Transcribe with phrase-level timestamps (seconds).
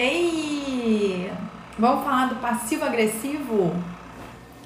[0.00, 1.28] Ei!
[1.76, 3.74] Vamos falar do passivo-agressivo?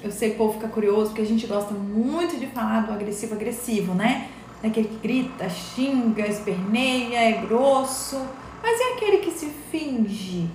[0.03, 2.93] Eu sei que o povo fica curioso porque a gente gosta muito de falar do
[2.93, 4.29] agressivo-agressivo, né?
[4.61, 8.23] Daquele que grita, xinga, esperneia, é grosso.
[8.61, 10.47] Mas é aquele que se finge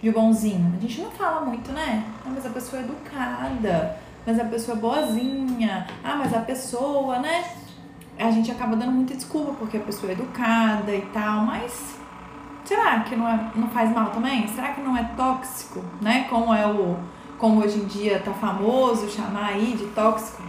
[0.00, 0.72] de bonzinho?
[0.78, 2.02] A gente não fala muito, né?
[2.24, 5.86] Ah, mas a pessoa é educada, mas a pessoa é boazinha.
[6.02, 7.52] Ah, mas a pessoa, né?
[8.18, 11.99] A gente acaba dando muita desculpa porque a pessoa é educada e tal, mas
[12.70, 14.46] será que não, é, não faz mal também?
[14.46, 16.28] Será que não é tóxico, né?
[16.30, 16.96] Como é o
[17.36, 20.40] como hoje em dia tá famoso chamar aí de tóxico.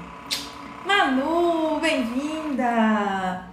[0.85, 3.47] Manu, bem-vinda!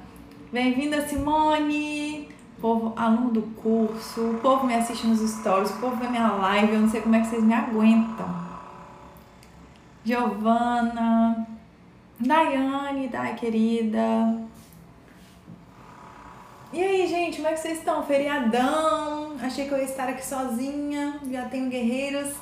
[0.53, 2.29] Bem-vinda, Simone!
[2.61, 6.75] Povo, aluno do curso, o povo me assiste nos stories, o povo vê minha live,
[6.75, 8.29] eu não sei como é que vocês me aguentam.
[10.05, 11.47] Giovana,
[12.19, 14.43] Daiane, Dai querida,
[16.71, 18.03] e aí, gente, como é que vocês estão?
[18.03, 19.33] Feriadão.
[19.43, 21.19] Achei que eu ia estar aqui sozinha.
[21.31, 22.35] Já tenho guerreiros,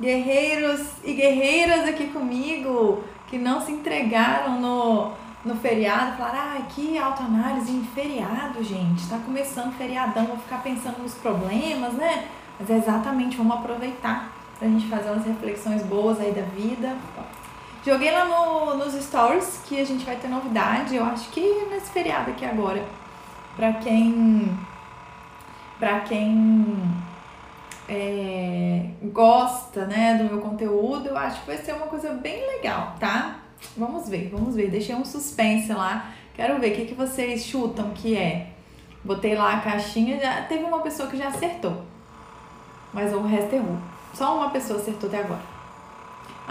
[0.00, 5.10] guerreiros e guerreiras aqui comigo que não se entregaram no,
[5.44, 6.16] no feriado.
[6.16, 9.08] Falaram, ah, que autoanálise em feriado, gente.
[9.08, 12.28] Tá começando feriadão, vou ficar pensando nos problemas, né?
[12.60, 16.96] Mas é exatamente, vamos aproveitar pra gente fazer umas reflexões boas aí da vida.
[17.84, 20.94] Joguei lá no, nos stories que a gente vai ter novidade.
[20.94, 22.86] Eu acho que nesse feriado aqui agora
[23.56, 24.58] para quem
[25.78, 26.76] para quem
[27.88, 32.94] é, gosta né, do meu conteúdo, eu acho que vai ser uma coisa bem legal,
[33.00, 33.40] tá?
[33.76, 34.70] Vamos ver, vamos ver.
[34.70, 36.12] Deixei um suspense lá.
[36.34, 38.50] Quero ver o que, que vocês chutam que é.
[39.04, 41.82] Botei lá a caixinha, já teve uma pessoa que já acertou.
[42.92, 43.78] Mas o resto errou.
[44.14, 45.51] Só uma pessoa acertou até agora.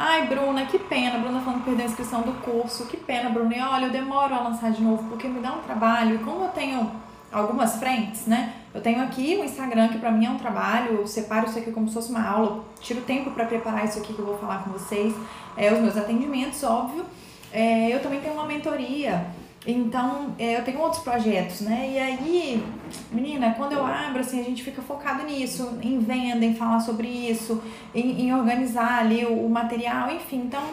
[0.03, 1.19] Ai, Bruna, que pena.
[1.19, 2.87] Bruna falando que perdeu a inscrição do curso.
[2.87, 3.55] Que pena, Bruna.
[3.55, 6.15] E olha, eu demoro a lançar de novo porque me dá um trabalho.
[6.15, 6.91] E como eu tenho
[7.31, 8.51] algumas frentes, né?
[8.73, 11.01] Eu tenho aqui o Instagram, que para mim é um trabalho.
[11.01, 12.65] Eu separo isso aqui como se fosse uma aula.
[12.79, 15.13] Tiro tempo para preparar isso aqui que eu vou falar com vocês.
[15.55, 17.05] É, os meus atendimentos, óbvio.
[17.53, 19.27] É, eu também tenho uma mentoria.
[19.65, 21.91] Então, é, eu tenho outros projetos, né?
[21.93, 22.63] E aí,
[23.11, 27.07] menina, quando eu abro, assim, a gente fica focado nisso, em venda, em falar sobre
[27.07, 27.61] isso,
[27.93, 30.37] em, em organizar ali o, o, material, enfim.
[30.47, 30.63] Então,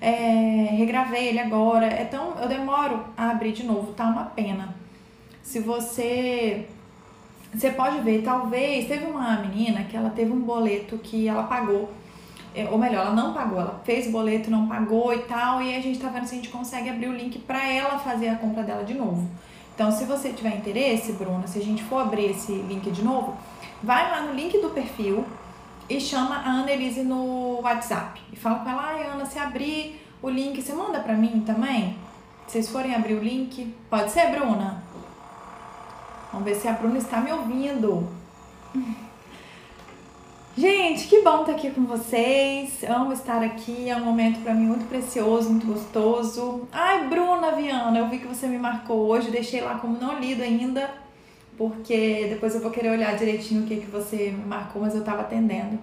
[0.00, 2.00] é, regravei ele agora.
[2.00, 4.74] Então, eu demoro a abrir de novo, tá uma pena.
[5.42, 6.66] Se você.
[7.52, 8.88] Você pode ver, talvez.
[8.88, 11.90] Teve uma menina que ela teve um boleto que ela pagou
[12.70, 15.80] ou melhor, ela não pagou, ela fez o boleto, não pagou e tal, e a
[15.80, 18.62] gente tá vendo se a gente consegue abrir o link para ela fazer a compra
[18.62, 19.28] dela de novo.
[19.74, 23.36] Então, se você tiver interesse, Bruna, se a gente for abrir esse link de novo,
[23.82, 25.24] vai lá no link do perfil
[25.88, 28.20] e chama a Annelise no WhatsApp.
[28.32, 31.96] E fala com ela, ai Ana, se abrir o link, você manda para mim também?
[32.46, 34.82] Se vocês forem abrir o link, pode ser, Bruna?
[36.32, 38.08] Vamos ver se a Bruna está me ouvindo.
[40.58, 42.82] Gente, que bom estar aqui com vocês.
[42.88, 43.90] Amo estar aqui.
[43.90, 46.66] É um momento para mim muito precioso, muito gostoso.
[46.72, 49.30] Ai, Bruna Viana, eu vi que você me marcou hoje.
[49.30, 50.88] Deixei lá como não lido ainda,
[51.58, 55.04] porque depois eu vou querer olhar direitinho o que, que você me marcou, mas eu
[55.04, 55.78] tava atendendo.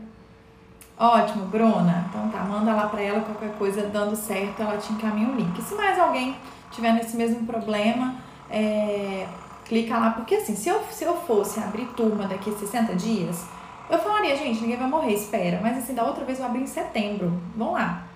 [0.98, 2.08] Ótimo, Bruna.
[2.10, 5.62] Então tá, manda lá para ela qualquer coisa dando certo, ela te encaminha o link.
[5.62, 6.36] Se mais alguém
[6.72, 8.16] tiver nesse mesmo problema,
[8.50, 9.28] é,
[9.66, 13.46] clica lá, porque assim, se eu, se eu fosse abrir turma daqui a 60 dias
[13.90, 15.60] eu falaria, gente, ninguém vai morrer, espera.
[15.62, 17.42] Mas assim, da outra vez eu abri em setembro.
[17.56, 18.08] Vamos lá.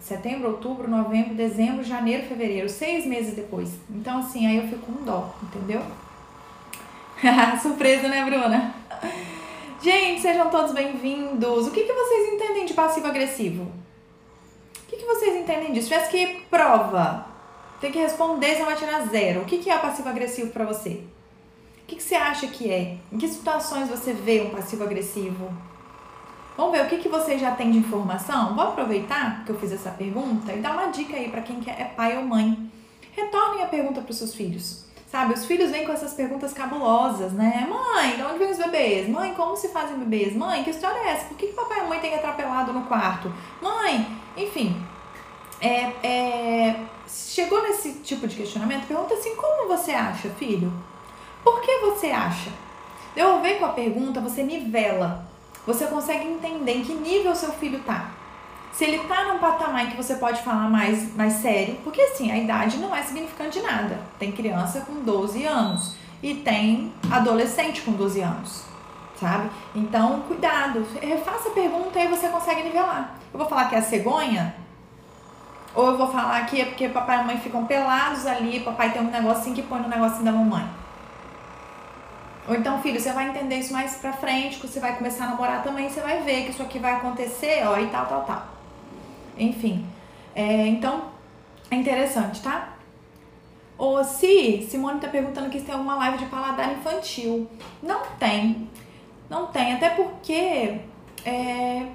[0.00, 2.68] Setembro, outubro, novembro, dezembro, janeiro, fevereiro.
[2.68, 3.70] Seis meses depois.
[3.90, 5.82] Então, assim, aí eu fico com dó, entendeu?
[7.60, 8.74] Surpresa, né, Bruna?
[9.82, 11.66] Gente, sejam todos bem-vindos.
[11.66, 13.62] O que, que vocês entendem de passivo-agressivo?
[13.62, 15.88] O que, que vocês entendem disso?
[15.88, 17.26] Se tivesse que prova,
[17.80, 19.42] tem que responder, você vai tirar zero.
[19.42, 21.02] O que, que é passivo-agressivo para você?
[21.88, 22.98] Que, que você acha que é?
[23.10, 25.50] Em que situações você vê um passivo agressivo?
[26.54, 28.54] Vamos ver o que, que você já tem de informação?
[28.54, 31.84] Vou aproveitar que eu fiz essa pergunta e dar uma dica aí para quem é
[31.84, 32.70] pai ou mãe.
[33.12, 34.84] Retornem a pergunta para os seus filhos.
[35.10, 37.66] Sabe, os filhos vêm com essas perguntas cabulosas, né?
[37.66, 39.08] Mãe, de onde vêm os bebês?
[39.08, 40.36] Mãe, como se fazem bebês?
[40.36, 41.24] Mãe, que história é essa?
[41.24, 43.32] Por que, que papai e mãe têm atrapalhado no quarto?
[43.62, 44.06] Mãe,
[44.36, 44.76] enfim.
[45.58, 50.70] É, é, chegou nesse tipo de questionamento, pergunta assim: como você acha, filho?
[51.42, 52.50] Por que você acha?
[53.14, 55.26] Devolver com a pergunta, você nivela.
[55.66, 58.10] Você consegue entender em que nível seu filho tá.
[58.72, 62.38] Se ele tá num patamar que você pode falar mais, mais sério, porque assim, a
[62.38, 63.98] idade não é significante de nada.
[64.18, 68.62] Tem criança com 12 anos e tem adolescente com 12 anos,
[69.18, 69.50] sabe?
[69.74, 70.86] Então, cuidado.
[71.00, 73.18] Refaça a pergunta e você consegue nivelar.
[73.32, 74.54] Eu vou falar que é a cegonha,
[75.74, 79.02] ou eu vou falar que é porque papai e mamãe ficam pelados ali, papai tem
[79.02, 80.64] um negocinho que põe no negocinho da mamãe.
[82.48, 85.28] Ou então, filho, você vai entender isso mais pra frente, quando você vai começar a
[85.28, 88.46] namorar também, você vai ver que isso aqui vai acontecer, ó, e tal, tal, tal.
[89.36, 89.84] Enfim.
[90.34, 91.04] É, então,
[91.70, 92.70] é interessante, tá?
[93.76, 97.46] Ô, si, Simone tá perguntando aqui se tem alguma live de paladar infantil.
[97.82, 98.68] Não tem.
[99.28, 100.80] Não tem, até porque.
[101.24, 101.86] É...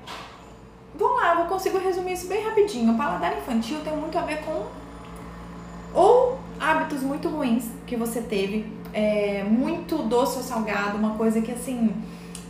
[0.96, 2.94] Vamos lá, eu consigo resumir isso bem rapidinho.
[2.94, 4.68] O paladar infantil tem muito a ver com
[5.94, 11.52] ou hábitos muito ruins que você teve, é, muito doce ou salgado, uma coisa que
[11.52, 11.94] assim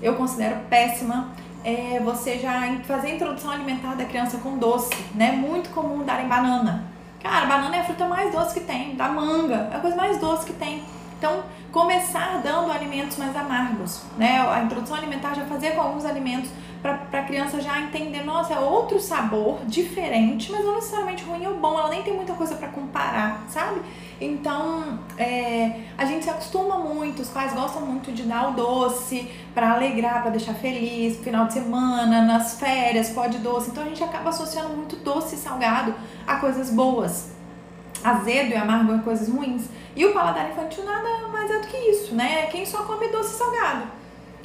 [0.01, 1.31] eu considero péssima.
[1.63, 5.31] É você já fazer a introdução alimentar da criança com doce, né?
[5.31, 6.91] Muito comum darem banana.
[7.21, 10.19] Cara, banana é a fruta mais doce que tem, da manga, é a coisa mais
[10.19, 10.83] doce que tem.
[11.23, 11.41] Então,
[11.71, 14.45] começar dando alimentos mais amargos, né?
[14.45, 18.59] A introdução alimentar já fazer com alguns alimentos para a criança já entender, nossa, é
[18.59, 22.67] outro sabor, diferente, mas não necessariamente ruim ou bom, ela nem tem muita coisa para
[22.67, 23.79] comparar, sabe?
[24.19, 29.31] Então, é, a gente se acostuma muito, os pais gostam muito de dar o doce
[29.53, 33.69] para alegrar, para deixar feliz, final de semana, nas férias, pode doce.
[33.69, 35.95] Então a gente acaba associando muito doce e salgado
[36.27, 37.32] a coisas boas.
[38.03, 39.69] Azedo e amargo a coisas ruins.
[39.95, 42.47] E o paladar infantil nada mais é do que isso, né?
[42.47, 43.83] Quem só come doce salgado.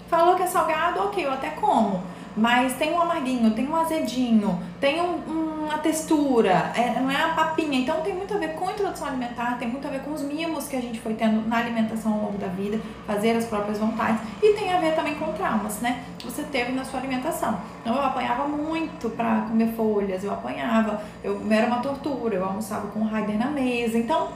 [0.09, 2.03] Falou que é salgado, ok, eu até como
[2.39, 7.29] mas tem um amarguinho, tem um azedinho, tem um, uma textura, é, não é a
[7.31, 7.81] papinha.
[7.81, 10.23] Então tem muito a ver com a introdução alimentar, tem muito a ver com os
[10.23, 13.79] mimos que a gente foi tendo na alimentação ao longo da vida, fazer as próprias
[13.79, 16.05] vontades, e tem a ver também com traumas, né?
[16.17, 17.59] Que você teve na sua alimentação.
[17.83, 22.87] Então eu apanhava muito para comer folhas, eu apanhava, eu era uma tortura, eu almoçava
[22.89, 23.99] com o Raider na mesa.
[23.99, 24.29] Então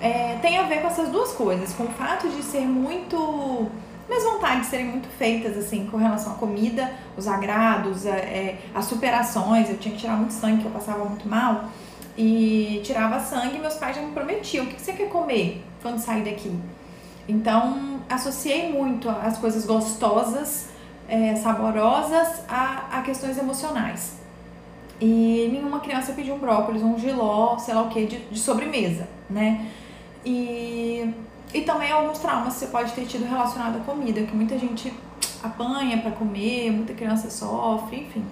[0.00, 3.70] é, tem a ver com essas duas coisas, com o fato de ser muito
[4.10, 8.86] minhas vontades serem muito feitas, assim, com relação à comida, os agrados, é, é, as
[8.86, 9.70] superações.
[9.70, 11.66] Eu tinha que tirar muito sangue, que eu passava muito mal.
[12.18, 16.24] E tirava sangue meus pais já me prometiam: o que você quer comer quando sair
[16.24, 16.52] daqui?
[17.28, 20.70] Então, associei muito as coisas gostosas,
[21.08, 24.18] é, saborosas, a, a questões emocionais.
[25.00, 29.08] E nenhuma criança pediu um brócolis, um giló, sei lá o que, de, de sobremesa,
[29.30, 29.68] né?
[30.26, 31.14] E
[31.52, 34.92] e também alguns traumas que você pode ter tido relacionado à comida, que muita gente
[35.42, 38.24] apanha para comer, muita criança sofre, enfim.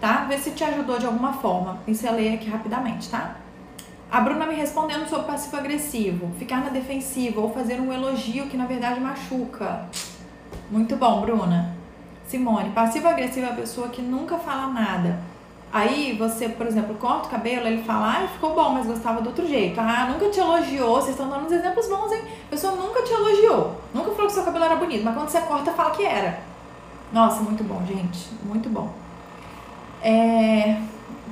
[0.00, 0.24] Tá?
[0.24, 1.78] Vê se te ajudou de alguma forma.
[1.86, 3.36] Pincelei aqui rapidamente, tá?
[4.10, 8.66] A Bruna me respondendo sobre passivo-agressivo, ficar na defensiva ou fazer um elogio que na
[8.66, 9.86] verdade machuca.
[10.70, 11.74] Muito bom, Bruna.
[12.26, 15.18] Simone, passivo-agressivo é a pessoa que nunca fala nada
[15.72, 19.28] Aí você, por exemplo, corta o cabelo, ele fala, ah, ficou bom, mas gostava do
[19.28, 19.78] outro jeito.
[19.80, 22.22] Ah, nunca te elogiou, vocês estão dando uns exemplos bons, hein?
[22.46, 25.40] A pessoa nunca te elogiou, nunca falou que seu cabelo era bonito, mas quando você
[25.42, 26.40] corta, fala que era.
[27.12, 28.92] Nossa, muito bom, gente, muito bom.
[30.02, 30.80] É,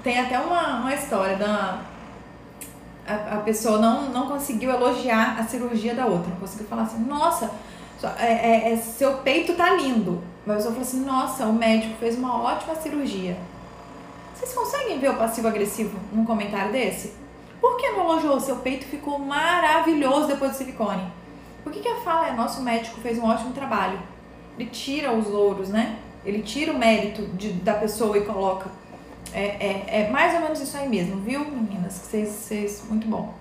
[0.03, 1.81] tem até uma, uma história da.
[3.07, 7.05] A, a pessoa não, não conseguiu elogiar a cirurgia da outra, não conseguiu falar assim,
[7.05, 7.51] nossa,
[8.19, 10.23] é, é, é, seu peito tá lindo.
[10.47, 13.37] Mas a pessoa falou assim, nossa, o médico fez uma ótima cirurgia.
[14.35, 17.15] Vocês conseguem ver o passivo-agressivo num comentário desse?
[17.61, 18.41] Por que não elogiou?
[18.41, 21.07] Seu peito ficou maravilhoso depois do silicone.
[21.63, 23.99] Por que, que a fala é nosso médico fez um ótimo trabalho?
[24.59, 25.99] Ele tira os louros, né?
[26.25, 28.71] Ele tira o mérito de, da pessoa e coloca.
[29.33, 31.95] É, é, é, mais ou menos isso aí mesmo, viu, meninas?
[31.95, 33.35] Vocês, vocês muito bom.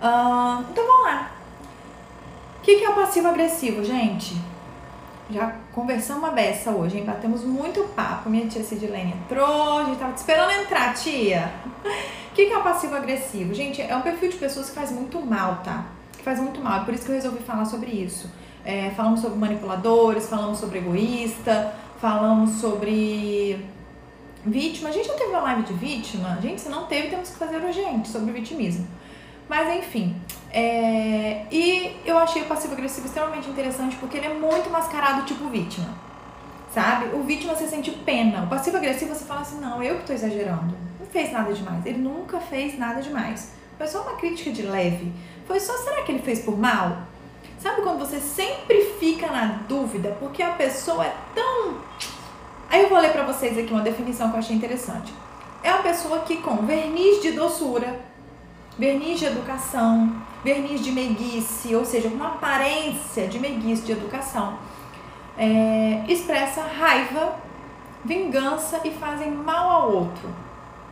[0.00, 1.32] Uh, então vamos lá.
[2.58, 4.36] O que, que é o passivo-agressivo, gente?
[5.28, 7.04] Já conversamos uma beça hoje, hein?
[7.04, 8.30] Batemos muito papo.
[8.30, 11.50] Minha tia Cidilene entrou, a gente tava te esperando entrar, tia.
[11.84, 11.88] O
[12.34, 13.52] que, que é o passivo-agressivo?
[13.52, 15.86] Gente, é um perfil de pessoas que faz muito mal, tá?
[16.16, 16.82] Que faz muito mal.
[16.82, 18.30] É por isso que eu resolvi falar sobre isso.
[18.64, 23.64] É, falamos sobre manipuladores, falamos sobre egoísta, falamos sobre
[24.44, 24.90] vítima.
[24.90, 26.38] A gente já teve uma live de vítima?
[26.40, 28.86] Gente, se não teve, temos que fazer urgente sobre vitimismo.
[29.48, 30.16] Mas enfim,
[30.58, 31.44] é...
[31.50, 35.88] e eu achei o passivo-agressivo extremamente interessante porque ele é muito mascarado tipo vítima.
[36.72, 37.14] Sabe?
[37.14, 38.44] O vítima você sente pena.
[38.44, 40.74] O passivo-agressivo você fala assim: não, eu que tô exagerando.
[40.98, 41.84] Não fez nada demais.
[41.84, 43.52] Ele nunca fez nada demais.
[43.76, 45.12] Foi só uma crítica de leve.
[45.46, 47.02] Foi só, será que ele fez por mal?
[47.58, 51.78] Sabe quando você sempre fica na dúvida porque a pessoa é tão.
[52.70, 55.12] Aí eu vou ler pra vocês aqui uma definição que eu achei interessante.
[55.62, 58.00] É uma pessoa que com verniz de doçura,
[58.78, 60.12] verniz de educação,
[60.44, 64.58] verniz de meiguice, ou seja, uma aparência de meiguice de educação,
[65.38, 67.36] é, expressa raiva,
[68.04, 70.28] vingança e fazem mal ao outro.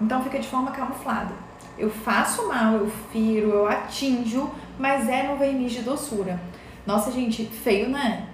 [0.00, 1.35] Então fica de forma camuflada.
[1.76, 6.41] Eu faço mal, eu firo, eu atinjo, mas é no verniz de doçura.
[6.87, 8.29] Nossa, gente, feio, né?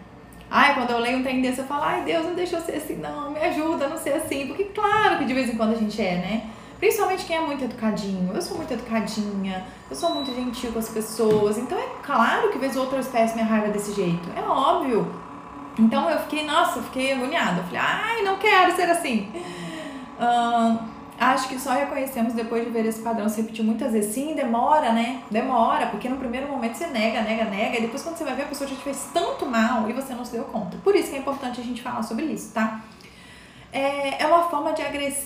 [0.50, 2.72] Ai, quando eu leio um trem desse, eu falo, ai, Deus, não deixa eu ser
[2.72, 4.48] assim, não, me ajuda a não ser assim.
[4.48, 6.50] Porque, claro que de vez em quando a gente é, né?
[6.80, 8.32] Principalmente quem é muito educadinho.
[8.34, 11.58] Eu sou muito educadinha, eu sou muito gentil com as pessoas.
[11.58, 14.28] Então é claro que vez ou outra eu expresso raiva desse jeito.
[14.34, 15.06] É óbvio.
[15.78, 17.58] Então eu fiquei, nossa, eu fiquei agoniada.
[17.58, 19.30] Eu falei, ai, não quero ser assim.
[20.18, 20.78] Uh,
[21.18, 24.14] acho que só reconhecemos depois de ver esse padrão se repetir muitas vezes.
[24.14, 25.22] Sim, demora, né?
[25.30, 28.44] Demora, porque no primeiro momento você nega, nega, nega, e depois quando você vai ver
[28.44, 30.78] a pessoa já te fez tanto mal e você não se deu conta.
[30.82, 32.82] Por isso que é importante a gente falar sobre isso, tá?
[33.72, 34.82] É, é uma forma de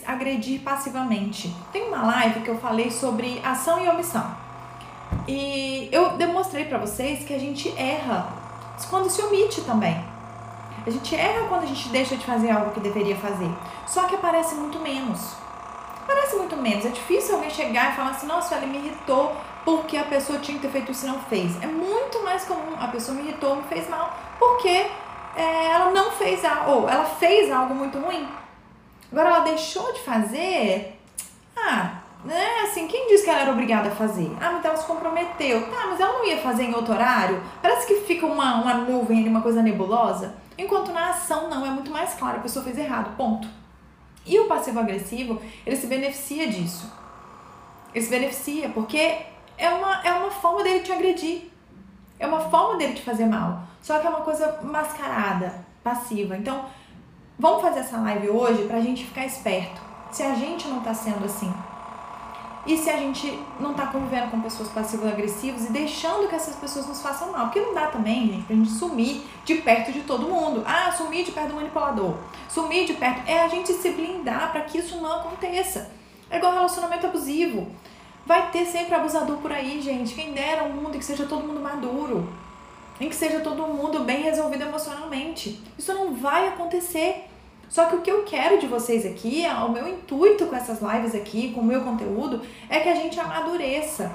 [0.07, 1.55] agredir passivamente.
[1.73, 4.37] Tem uma live que eu falei sobre ação e omissão.
[5.27, 8.29] E eu demonstrei para vocês que a gente erra
[8.91, 10.05] quando se omite também.
[10.87, 13.51] A gente erra quando a gente deixa de fazer algo que deveria fazer.
[13.87, 15.35] Só que aparece muito menos.
[16.07, 16.85] Parece muito menos.
[16.85, 19.35] É difícil alguém chegar e falar assim, nossa, ela me irritou
[19.65, 21.63] porque a pessoa tinha que ter feito isso e não fez.
[21.63, 24.87] É muito mais comum a pessoa me irritou, me fez mal, porque
[25.37, 28.27] é, ela não fez algo, ou ela fez algo muito ruim.
[29.11, 30.99] Agora ela deixou de fazer.
[31.57, 32.61] Ah, né?
[32.63, 34.31] Assim, quem disse que ela era obrigada a fazer?
[34.41, 35.71] Ah, mas ela se comprometeu.
[35.71, 37.43] Tá, mas ela não ia fazer em outro horário?
[37.61, 40.35] Parece que fica uma, uma nuvem uma coisa nebulosa.
[40.57, 43.47] Enquanto na ação não, é muito mais claro, a pessoa fez errado, ponto.
[44.27, 46.91] E o passivo agressivo, ele se beneficia disso.
[47.95, 49.19] Ele se beneficia porque
[49.59, 51.51] é uma, é uma forma dele te agredir.
[52.25, 53.65] É uma forma dele te fazer mal.
[53.83, 56.35] Só que é uma coisa mascarada, passiva.
[56.35, 56.65] Então,
[57.39, 59.79] vamos fazer essa live hoje pra gente ficar esperto.
[60.11, 61.53] Se a gente não tá sendo assim,
[62.67, 66.57] e se a gente não está convivendo com pessoas passivas agressivas e deixando que essas
[66.57, 67.47] pessoas nos façam mal.
[67.47, 70.63] Porque não dá também, gente, pra gente sumir de perto de todo mundo.
[70.67, 72.15] Ah, sumir de perto do manipulador.
[72.49, 73.29] Sumir de perto.
[73.29, 75.91] É a gente se blindar para que isso não aconteça.
[76.31, 77.71] É igual relacionamento abusivo.
[78.27, 80.15] Vai ter sempre abusador por aí, gente.
[80.15, 82.27] Quem dera um mundo que seja todo mundo maduro.
[82.99, 85.61] Em que seja todo mundo bem resolvido emocionalmente.
[85.79, 87.27] Isso não vai acontecer.
[87.69, 91.15] Só que o que eu quero de vocês aqui, o meu intuito com essas lives
[91.15, 94.13] aqui, com o meu conteúdo, é que a gente amadureça.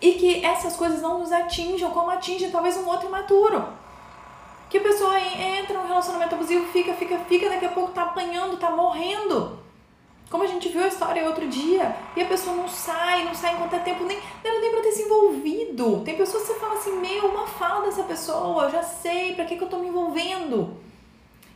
[0.00, 3.64] E que essas coisas não nos atinjam como atingem talvez um outro imaturo.
[4.70, 8.58] Que a pessoa entra num relacionamento abusivo, fica, fica, fica, daqui a pouco tá apanhando,
[8.58, 9.58] tá morrendo.
[10.30, 13.54] Como a gente viu a história outro dia, e a pessoa não sai, não sai
[13.54, 16.02] enquanto é tempo, nem, não nem pra ter se envolvido.
[16.04, 19.44] Tem pessoas que você fala assim, meu, uma fala dessa pessoa, eu já sei, pra
[19.44, 20.76] que, que eu tô me envolvendo?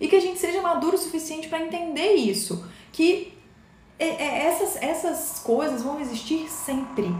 [0.02, 3.32] e que a gente seja maduro o suficiente para entender isso, que
[3.96, 7.14] é, é, essas, essas coisas vão existir sempre.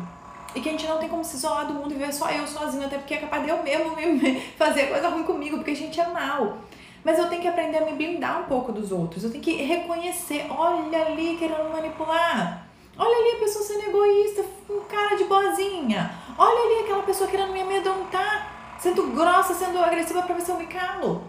[0.53, 2.45] E que a gente não tem como se isolar do mundo e ver só eu
[2.45, 3.97] sozinho, até porque é capaz de eu mesmo
[4.59, 6.59] fazer coisa ruim comigo, porque a gente é mal.
[7.05, 9.25] Mas eu tenho que aprender a me blindar um pouco dos outros.
[9.25, 12.67] Eu tenho que reconhecer, olha ali querendo manipular.
[12.97, 16.15] Olha ali a pessoa sendo egoísta, com cara de boazinha.
[16.39, 20.59] Olha ali aquela pessoa querendo me amedrontar, sendo grossa, sendo agressiva para ver se eu
[20.59, 21.25] me calo.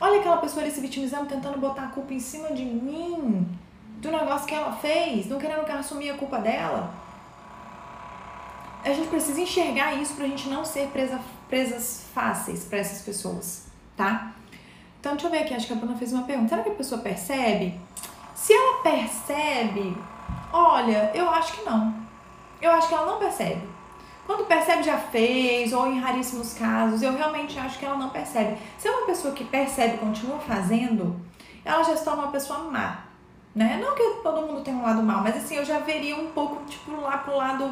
[0.00, 3.46] Olha aquela pessoa ali se vitimizando, tentando botar a culpa em cima de mim,
[3.98, 6.92] do negócio que ela fez, não querendo que ela assumir a culpa dela.
[8.84, 13.66] A gente precisa enxergar isso pra gente não ser presa, presas fáceis para essas pessoas,
[13.96, 14.32] tá?
[15.04, 16.48] Então, deixa eu ver aqui, acho que a Bruna fez uma pergunta.
[16.48, 17.78] Será que a pessoa percebe?
[18.34, 19.94] Se ela percebe,
[20.50, 21.94] olha, eu acho que não.
[22.58, 23.60] Eu acho que ela não percebe.
[24.26, 28.56] Quando percebe, já fez, ou em raríssimos casos, eu realmente acho que ela não percebe.
[28.78, 31.20] Se é uma pessoa que percebe e continua fazendo,
[31.66, 33.00] ela já se torna uma pessoa má.
[33.54, 33.78] Né?
[33.84, 36.64] Não que todo mundo tenha um lado mal, mas assim, eu já veria um pouco,
[36.64, 37.70] tipo, lá pro lado,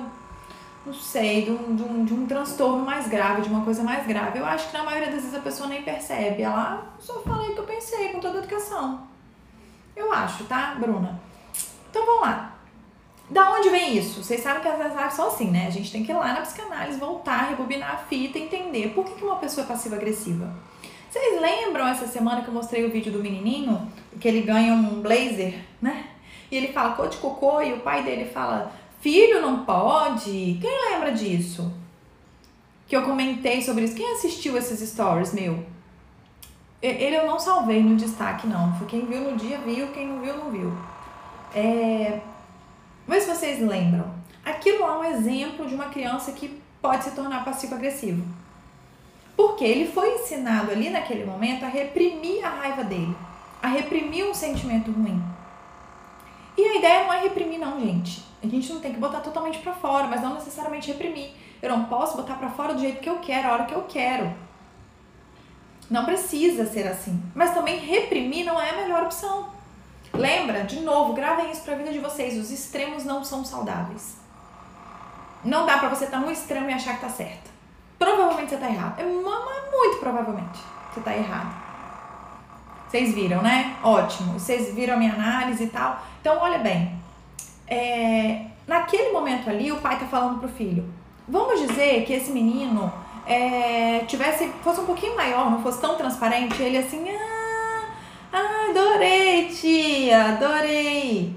[0.84, 4.06] não sei, de um, de um, de um transtorno mais grave, de uma coisa mais
[4.06, 4.38] grave.
[4.38, 6.42] Eu acho que na maioria das vezes a pessoa nem percebe.
[6.42, 9.06] Ela ah, só falei que eu pensei com toda a educação.
[9.94, 11.20] Eu acho, tá, Bruna?
[11.90, 12.52] Então vamos lá.
[13.30, 14.22] Da onde vem isso?
[14.22, 15.66] Vocês sabem que as lives são assim, né?
[15.66, 19.12] A gente tem que ir lá na psicanálise, voltar, rebobinar a fita entender por que,
[19.12, 20.52] que uma pessoa é passiva-agressiva.
[21.08, 23.90] Vocês lembram essa semana que eu mostrei o vídeo do menininho?
[24.20, 26.06] Que ele ganha um blazer, né?
[26.50, 30.58] E ele fala cor de cocô e o pai dele fala, filho, não pode.
[30.60, 31.70] Quem lembra disso?
[32.86, 33.96] Que eu comentei sobre isso.
[33.96, 35.66] Quem assistiu esses stories, meu?
[36.80, 38.74] Ele eu não salvei no destaque, não.
[38.76, 39.88] Foi quem viu no dia, viu.
[39.88, 40.72] Quem não viu, não viu.
[41.54, 42.20] É,
[43.08, 44.10] se vocês lembram.
[44.44, 48.24] Aquilo é um exemplo de uma criança que pode se tornar passivo-agressivo.
[49.36, 53.16] Porque ele foi ensinado ali naquele momento a reprimir a raiva dele,
[53.62, 55.22] a reprimir um sentimento ruim.
[56.56, 58.31] E a ideia não é reprimir não, gente.
[58.42, 61.30] A gente não tem que botar totalmente para fora, mas não necessariamente reprimir.
[61.62, 63.82] Eu não posso botar para fora do jeito que eu quero, a hora que eu
[63.82, 64.34] quero.
[65.88, 67.22] Não precisa ser assim.
[67.34, 69.50] Mas também reprimir não é a melhor opção.
[70.12, 72.36] Lembra, de novo, gravem isso para a vida de vocês.
[72.36, 74.16] Os extremos não são saudáveis.
[75.44, 77.50] Não dá para você estar tá no extremo e achar que tá certo.
[77.98, 78.98] Provavelmente você tá errado.
[78.98, 80.58] É muito provavelmente
[80.92, 81.54] você tá errado.
[82.88, 83.76] Vocês viram, né?
[83.82, 84.38] Ótimo.
[84.38, 85.98] Vocês viram a minha análise e tal.
[86.20, 87.01] Então, olha bem.
[87.72, 90.84] É, naquele momento ali, o pai tá falando pro filho:
[91.26, 92.92] vamos dizer que esse menino
[93.26, 97.84] é, tivesse, fosse um pouquinho maior, não fosse tão transparente, ele assim, ah,
[98.30, 101.34] ah, adorei, tia, adorei.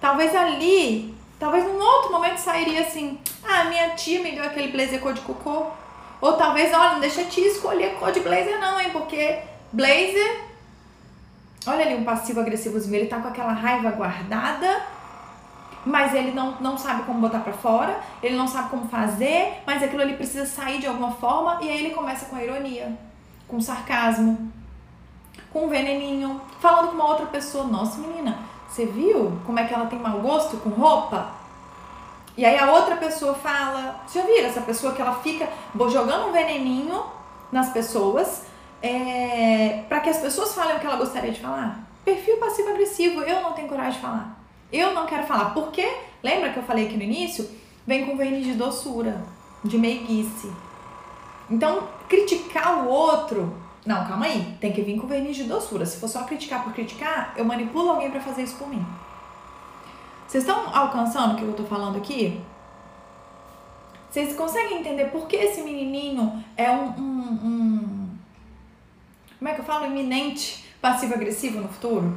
[0.00, 5.00] Talvez ali, talvez num outro momento sairia assim, ah, minha tia me deu aquele blazer
[5.00, 5.66] cor de cocô.
[6.20, 9.38] Ou talvez, olha, não deixa a tia escolher cor de blazer não, hein, porque
[9.72, 10.40] blazer,
[11.66, 14.82] olha ali um passivo agressivozinho, ele tá com aquela raiva guardada,
[15.84, 19.82] mas ele não, não sabe como botar para fora, ele não sabe como fazer, mas
[19.82, 22.96] aquilo ali precisa sair de alguma forma e aí ele começa com a ironia,
[23.48, 24.52] com sarcasmo,
[25.52, 29.74] com um veneninho, falando com uma outra pessoa, nossa menina, você viu como é que
[29.74, 31.30] ela tem mau gosto com roupa?
[32.36, 35.48] E aí a outra pessoa fala, você viram essa pessoa que ela fica
[35.90, 37.04] jogando um veneninho
[37.50, 38.44] nas pessoas
[38.80, 41.80] é, para que as pessoas falem o que ela gostaria de falar?
[42.04, 44.41] Perfil passivo-agressivo, eu não tenho coragem de falar.
[44.72, 45.50] Eu não quero falar.
[45.50, 45.86] Porque,
[46.22, 47.48] lembra que eu falei aqui no início?
[47.86, 49.22] Vem com verniz de doçura,
[49.62, 50.50] de meiguice.
[51.50, 53.54] Então, criticar o outro.
[53.84, 54.56] Não, calma aí.
[54.60, 55.84] Tem que vir com verniz de doçura.
[55.84, 58.84] Se for só criticar por criticar, eu manipulo alguém para fazer isso por mim.
[60.26, 62.40] Vocês estão alcançando o que eu tô falando aqui?
[64.08, 68.08] Vocês conseguem entender por que esse menininho é um, um, um
[69.42, 69.86] como é que eu falo?
[69.86, 72.16] Iminente passivo-agressivo no futuro?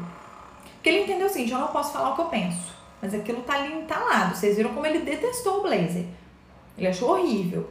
[0.85, 3.41] Porque ele entendeu o seguinte: eu não posso falar o que eu penso, mas aquilo
[3.41, 4.35] tá ali entalado.
[4.35, 6.05] Vocês viram como ele detestou o blazer.
[6.77, 7.67] Ele achou horrível.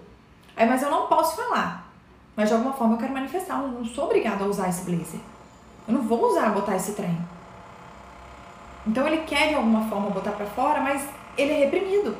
[0.56, 1.92] Aí, mas eu não posso falar.
[2.34, 3.62] Mas de alguma forma eu quero manifestar.
[3.62, 5.20] Eu não sou obrigada a usar esse blazer.
[5.86, 7.16] Eu não vou usar, botar esse trem.
[8.84, 12.16] Então ele quer de alguma forma botar para fora, mas ele é reprimido.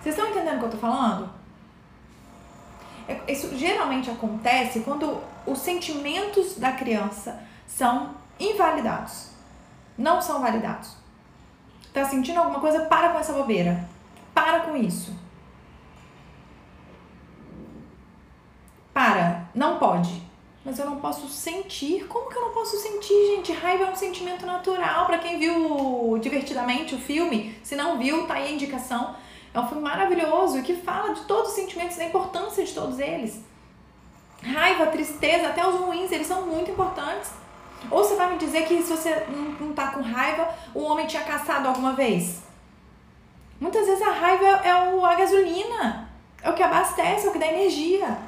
[0.00, 1.28] Vocês estão entendendo o que eu tô falando?
[3.08, 9.29] É, isso geralmente acontece quando os sentimentos da criança são invalidados
[10.00, 10.96] não são validados.
[11.92, 12.86] Tá sentindo alguma coisa?
[12.86, 13.86] Para com essa bobeira.
[14.34, 15.14] Para com isso.
[18.94, 19.48] Para.
[19.54, 20.22] Não pode.
[20.64, 22.06] Mas eu não posso sentir.
[22.06, 23.52] Como que eu não posso sentir, gente?
[23.52, 25.06] Raiva é um sentimento natural.
[25.06, 29.14] Para quem viu divertidamente o filme, se não viu, tá aí a indicação.
[29.52, 33.44] É um filme maravilhoso que fala de todos os sentimentos, da importância de todos eles.
[34.42, 37.32] Raiva, tristeza, até os ruins, eles são muito importantes.
[37.90, 41.22] Ou você vai me dizer que se você não, tá com raiva, o homem tinha
[41.22, 42.40] caçado alguma vez?
[43.60, 46.08] Muitas vezes a raiva é o, a gasolina,
[46.42, 48.18] é o que abastece, é o que dá energia.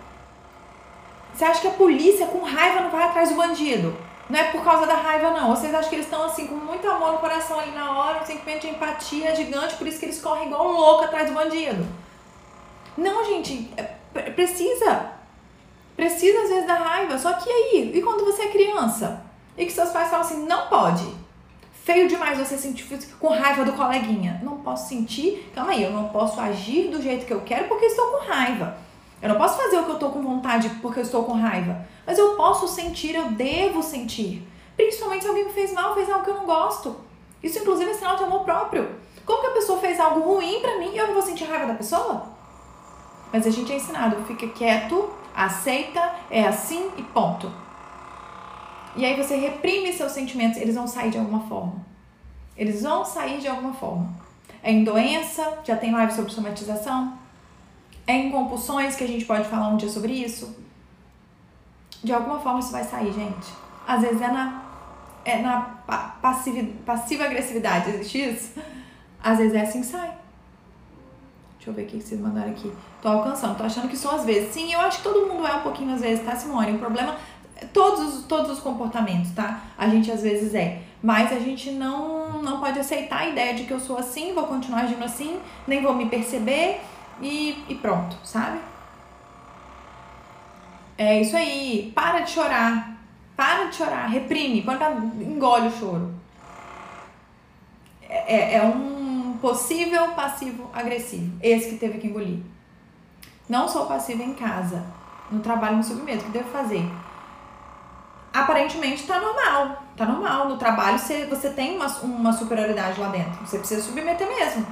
[1.35, 3.97] Você acha que a polícia com raiva não vai atrás do bandido?
[4.29, 5.55] Não é por causa da raiva, não.
[5.55, 8.63] Vocês acham que eles estão assim, com muito amor no coração ali na hora, sentimento
[8.63, 11.87] de empatia gigante, por isso que eles correm igual louco atrás do bandido?
[12.97, 13.83] Não, gente, é,
[14.31, 15.13] precisa.
[15.97, 17.19] Precisa às vezes da raiva.
[17.19, 17.93] Só que aí?
[17.95, 19.32] E quando você é criança?
[19.57, 21.23] E que seus pais falam assim: não pode.
[21.85, 22.87] Feio demais você sentir
[23.19, 24.41] com raiva do coleguinha.
[24.43, 27.87] Não posso sentir, calma aí, eu não posso agir do jeito que eu quero porque
[27.87, 28.77] estou com raiva.
[29.21, 31.85] Eu não posso fazer o que eu estou com vontade porque eu estou com raiva.
[32.07, 34.47] Mas eu posso sentir, eu devo sentir.
[34.77, 36.97] Principalmente se alguém me fez mal, fez algo que eu não gosto.
[37.43, 38.89] Isso, inclusive, é sinal de amor próprio.
[39.25, 41.67] Como que a pessoa fez algo ruim pra mim e eu não vou sentir raiva
[41.67, 42.27] da pessoa?
[43.33, 47.51] Mas a gente é ensinado, fica quieto, aceita, é assim e ponto.
[48.95, 51.75] E aí você reprime seus sentimentos, eles vão sair de alguma forma.
[52.57, 54.13] Eles vão sair de alguma forma.
[54.63, 57.19] É em doença, já tem live sobre somatização.
[58.07, 60.57] É em compulsões, que a gente pode falar um dia sobre isso.
[62.03, 63.53] De alguma forma isso vai sair, gente.
[63.87, 64.63] Às vezes é na,
[65.25, 65.61] é na
[66.21, 68.61] passiva agressividade, existe isso?
[69.23, 70.13] Às vezes é assim que sai.
[71.57, 72.73] Deixa eu ver o que vocês mandaram aqui.
[73.01, 74.53] Tô alcançando, tô achando que são às vezes.
[74.53, 76.73] Sim, eu acho que todo mundo é um pouquinho às vezes, tá, Simone?
[76.73, 77.17] O problema
[77.73, 79.63] todos, todos os comportamentos, tá?
[79.77, 80.83] A gente às vezes é.
[81.03, 84.45] Mas a gente não, não pode aceitar a ideia de que eu sou assim, vou
[84.45, 86.81] continuar agindo assim, nem vou me perceber
[87.21, 88.59] e, e pronto, sabe?
[90.97, 91.91] É isso aí.
[91.95, 92.97] Para de chorar.
[93.37, 94.07] Para de chorar.
[94.07, 94.63] Reprime.
[94.63, 96.15] Pra, engole o choro.
[98.09, 101.37] É, é, é um possível passivo agressivo.
[101.43, 102.39] Esse que teve que engolir.
[103.49, 104.85] Não sou passiva em casa.
[105.31, 106.23] No trabalho me submeto.
[106.23, 106.89] O que devo fazer?
[108.33, 109.83] Aparentemente tá normal.
[109.97, 110.49] Tá normal.
[110.49, 113.47] No trabalho você, você tem uma, uma superioridade lá dentro.
[113.47, 114.67] Você precisa submeter mesmo.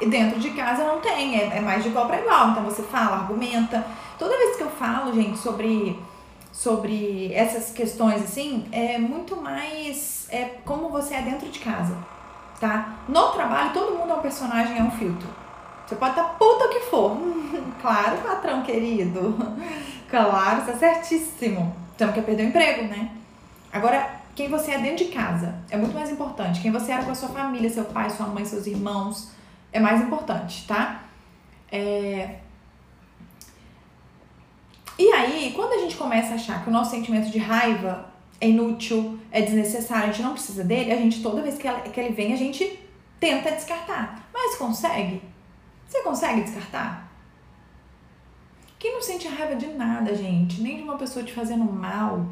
[0.00, 2.50] E dentro de casa não tem, é, é mais de igual para igual.
[2.50, 3.84] Então você fala, argumenta.
[4.18, 5.98] Toda vez que eu falo, gente, sobre,
[6.52, 11.96] sobre essas questões assim, é muito mais é como você é dentro de casa,
[12.60, 12.96] tá?
[13.08, 15.28] No trabalho, todo mundo é um personagem, é um filtro.
[15.86, 17.16] Você pode estar tá puta o que for.
[17.80, 19.34] claro, patrão querido.
[20.10, 21.76] Claro, é certíssimo.
[21.98, 23.10] Então quer perder o emprego, né?
[23.72, 26.60] Agora, quem você é dentro de casa é muito mais importante.
[26.60, 29.32] Quem você era com a sua família, seu pai, sua mãe, seus irmãos,
[29.72, 31.02] é mais importante, tá?
[31.72, 32.36] É...
[34.96, 38.08] E aí, quando a gente começa a achar que o nosso sentimento de raiva
[38.40, 41.80] é inútil, é desnecessário, a gente não precisa dele, a gente, toda vez que, ela,
[41.80, 42.78] que ele vem, a gente
[43.18, 44.24] tenta descartar.
[44.32, 45.20] Mas consegue?
[45.88, 47.07] Você consegue descartar?
[48.78, 52.26] Quem não sente raiva de nada, gente, nem de uma pessoa te fazendo mal,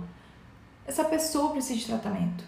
[0.87, 2.45] essa pessoa precisa de tratamento.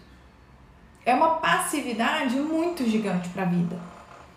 [1.05, 3.77] É uma passividade muito gigante para a vida.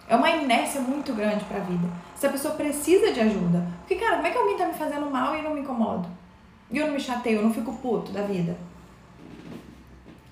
[0.09, 1.89] É uma inércia muito grande para a vida.
[2.15, 3.67] Essa pessoa precisa de ajuda.
[3.81, 6.09] Porque, cara, como é que alguém tá me fazendo mal e eu não me incomodo?
[6.71, 8.57] E eu não me chateio, eu não fico puto da vida?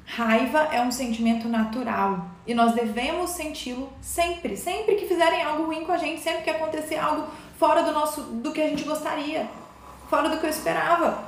[0.04, 5.84] Raiva é um sentimento natural e nós devemos senti-lo sempre, sempre que fizerem algo ruim
[5.84, 7.28] com a gente, sempre que acontecer algo
[7.60, 9.46] fora do nosso do que a gente gostaria,
[10.08, 11.18] fora do que eu esperava.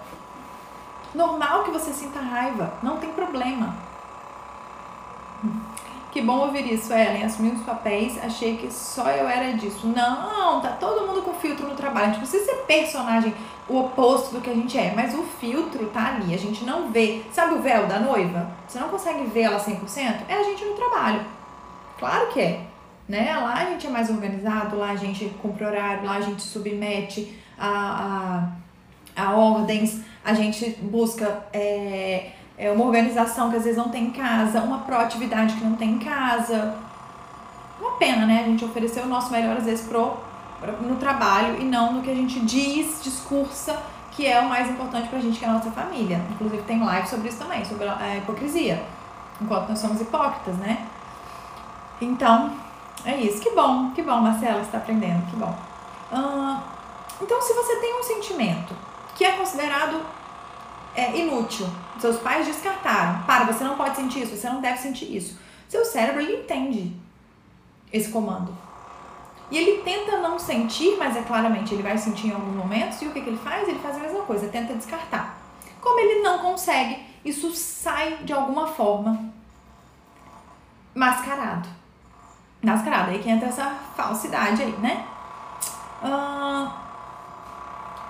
[1.14, 3.76] Normal que você sinta raiva, não tem problema.
[6.10, 7.24] Que bom ouvir isso, Ellen.
[7.24, 9.86] Assumi os papéis, achei que só eu era disso.
[9.86, 12.06] Não, tá todo mundo com filtro no trabalho.
[12.06, 13.34] A gente precisa ser personagem,
[13.68, 14.94] o oposto do que a gente é.
[14.94, 17.22] Mas o filtro tá ali, a gente não vê.
[17.30, 18.50] Sabe o véu da noiva?
[18.66, 20.22] Você não consegue ver ela 100%?
[20.28, 21.20] É a gente no trabalho.
[21.98, 22.71] Claro que é.
[23.08, 23.36] Né?
[23.36, 27.36] Lá a gente é mais organizado, lá a gente cumpre horário, lá a gente submete
[27.58, 28.48] a,
[29.16, 31.44] a, a ordens, a gente busca.
[31.52, 35.74] É, é uma organização que às vezes não tem em casa, uma proatividade que não
[35.74, 36.74] tem em casa.
[37.80, 38.42] Uma pena, né?
[38.44, 40.16] A gente oferecer o nosso melhor às vezes pro,
[40.60, 44.70] pro, no trabalho e não no que a gente diz, discursa, que é o mais
[44.70, 46.20] importante pra gente, que é a nossa família.
[46.30, 48.80] Inclusive tem live sobre isso também, sobre a hipocrisia.
[49.40, 50.86] Enquanto nós somos hipócritas, né?
[52.00, 52.52] Então,
[53.04, 53.40] é isso.
[53.40, 55.54] Que bom, que bom, Marcela, você tá aprendendo, que bom.
[57.20, 58.74] Então, se você tem um sentimento
[59.14, 60.00] que é considerado
[60.94, 61.66] é inútil.
[61.98, 63.22] Seus pais descartaram.
[63.22, 65.38] Para, você não pode sentir isso, você não deve sentir isso.
[65.68, 66.94] Seu cérebro ele entende
[67.92, 68.56] esse comando.
[69.50, 73.00] E ele tenta não sentir, mas é claramente ele vai sentir em alguns momentos.
[73.02, 73.68] E o que, que ele faz?
[73.68, 75.38] Ele faz a mesma coisa, tenta descartar.
[75.80, 79.30] Como ele não consegue, isso sai de alguma forma
[80.94, 81.68] mascarado.
[82.62, 85.04] Mascarado, aí que entra essa falsidade aí, né?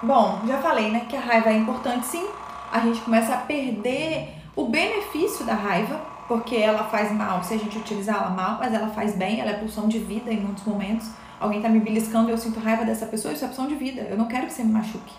[0.03, 2.27] Bom, já falei, né, que a raiva é importante sim,
[2.73, 7.57] a gente começa a perder o benefício da raiva, porque ela faz mal se a
[7.57, 10.65] gente utilizar ela mal, mas ela faz bem, ela é pulsão de vida em muitos
[10.65, 11.09] momentos.
[11.39, 14.03] Alguém tá me beliscando e eu sinto raiva dessa pessoa, isso é pulsão de vida.
[14.03, 15.15] Eu não quero que você me machuque.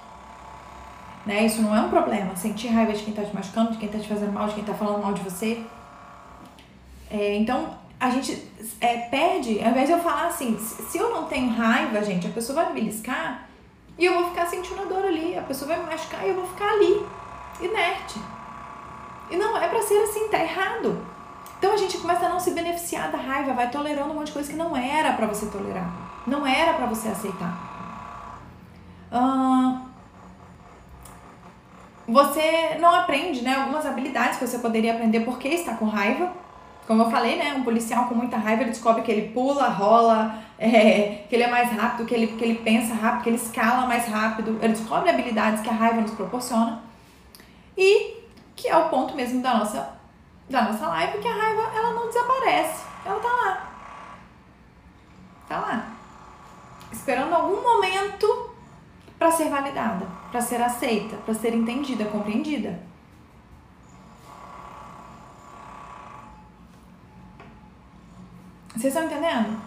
[1.26, 1.46] Né?
[1.46, 2.36] Isso não é um problema.
[2.36, 4.64] Sentir raiva de quem tá te machucando, de quem tá te fazendo mal, de quem
[4.64, 5.64] tá falando mal de você.
[7.10, 7.70] É, então,
[8.04, 12.04] a gente é, perde, ao invés de eu falar assim, se eu não tenho raiva,
[12.04, 13.48] gente, a pessoa vai me beliscar
[13.98, 16.46] e eu vou ficar sentindo dor ali, a pessoa vai me machucar e eu vou
[16.46, 17.02] ficar ali
[17.62, 18.20] inerte.
[19.32, 21.02] E não é para ser assim, tá errado.
[21.58, 24.34] Então a gente começa a não se beneficiar da raiva, vai tolerando um monte de
[24.34, 25.90] coisa que não era para você tolerar,
[26.28, 27.58] não era para você aceitar.
[32.06, 36.43] você não aprende, né, algumas habilidades que você poderia aprender porque está com raiva.
[36.86, 40.38] Como eu falei, né, um policial com muita raiva ele descobre que ele pula, rola,
[40.60, 43.88] é, que ele é mais rápido, que ele, que ele pensa rápido, que ele escala
[43.88, 44.60] mais rápido.
[44.62, 46.82] Ele descobre habilidades que a raiva nos proporciona.
[47.78, 48.24] E
[48.56, 49.98] que é o ponto mesmo da nossa,
[50.50, 52.84] da nossa live, que a raiva ela não desaparece.
[53.06, 53.74] Ela tá lá.
[55.48, 55.86] Tá lá.
[56.92, 58.52] Esperando algum momento
[59.18, 62.80] para ser validada, para ser aceita, para ser entendida, compreendida.
[68.76, 69.62] Vocês estão entendendo?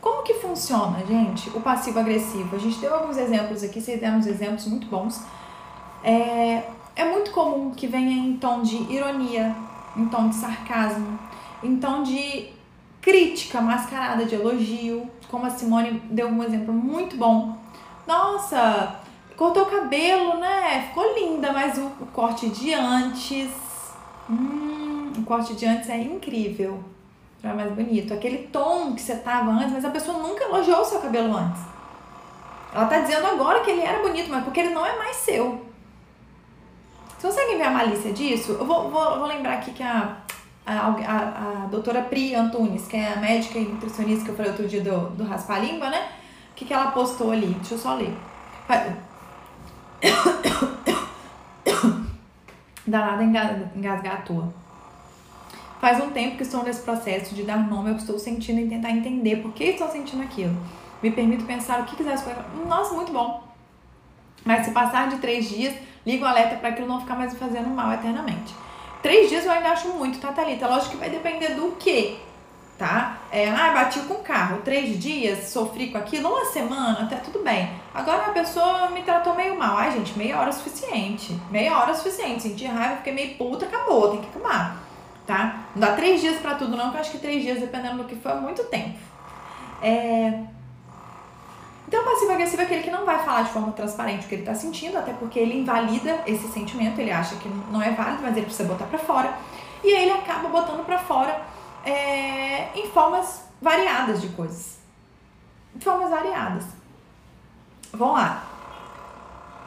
[0.00, 2.56] Como que funciona, gente, o passivo-agressivo?
[2.56, 5.22] A gente deu alguns exemplos aqui, vocês deram uns exemplos muito bons.
[6.02, 6.62] É,
[6.96, 9.54] é muito comum que venha em tom de ironia,
[9.96, 11.18] em tom de sarcasmo,
[11.62, 12.48] em tom de
[13.02, 17.56] crítica mascarada de elogio, como a Simone deu um exemplo muito bom.
[18.06, 19.00] Nossa,
[19.36, 20.86] cortou o cabelo, né?
[20.88, 23.50] Ficou linda, mas o, o corte de antes.
[24.28, 26.82] Hum, o corte de antes é incrível
[27.40, 28.12] pra mais bonito.
[28.12, 31.62] Aquele tom que você tava antes, mas a pessoa nunca elogiou o seu cabelo antes.
[32.72, 35.66] Ela tá dizendo agora que ele era bonito, mas porque ele não é mais seu.
[37.18, 38.52] Você consegue ver a malícia disso?
[38.52, 40.16] Eu vou, vou, vou lembrar aqui que a,
[40.64, 44.52] a, a, a doutora Pri Antunes, que é a médica e nutricionista que eu falei
[44.52, 46.08] outro dia do, do raspa-língua, né?
[46.52, 47.48] O que, que ela postou ali?
[47.54, 48.14] Deixa eu só ler.
[52.86, 54.52] Danada engasgar à toa.
[55.80, 58.68] Faz um tempo que estou nesse processo de dar nome ao que estou sentindo e
[58.68, 60.56] tentar entender por que estou sentindo aquilo.
[61.02, 62.18] Me permito pensar o que quiser.
[62.66, 63.42] Nossa, muito bom.
[64.44, 67.68] Mas se passar de três dias, liga o alerta para aquilo não ficar mais fazendo
[67.68, 68.54] mal eternamente.
[69.02, 70.68] Três dias eu ainda acho muito, tá, Thalita?
[70.68, 72.18] Lógico que vai depender do quê?
[72.80, 73.18] tá?
[73.30, 77.44] É, ah, bati com o carro, três dias, sofri com aquilo, uma semana, até tudo
[77.44, 77.70] bem.
[77.92, 79.76] Agora a pessoa me tratou meio mal.
[79.76, 81.38] Ai, gente, meia hora é suficiente.
[81.50, 82.42] Meia hora é suficiente.
[82.42, 84.78] Senti raiva, fiquei meio puta, acabou, tem que acalmar,
[85.26, 85.64] tá?
[85.74, 88.04] Não dá três dias pra tudo, não, que eu acho que três dias, dependendo do
[88.04, 88.98] que for, é muito tempo.
[89.82, 90.42] É...
[91.86, 94.44] Então, o passivo-agressivo é aquele que não vai falar de forma transparente o que ele
[94.44, 98.36] tá sentindo, até porque ele invalida esse sentimento, ele acha que não é válido, mas
[98.36, 99.34] ele precisa botar pra fora.
[99.82, 101.42] E aí ele acaba botando pra fora
[101.84, 104.78] é, em formas variadas de coisas.
[105.74, 106.64] Em formas variadas.
[107.92, 108.44] Vamos lá.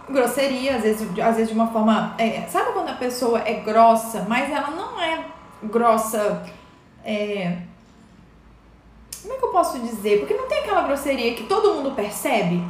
[0.09, 2.15] Grosseria, às vezes, às vezes de uma forma.
[2.17, 5.25] É, sabe quando a pessoa é grossa, mas ela não é
[5.71, 6.43] grossa.
[7.03, 7.57] É,
[9.21, 10.19] como é que eu posso dizer?
[10.19, 12.63] Porque não tem aquela grosseria que todo mundo percebe.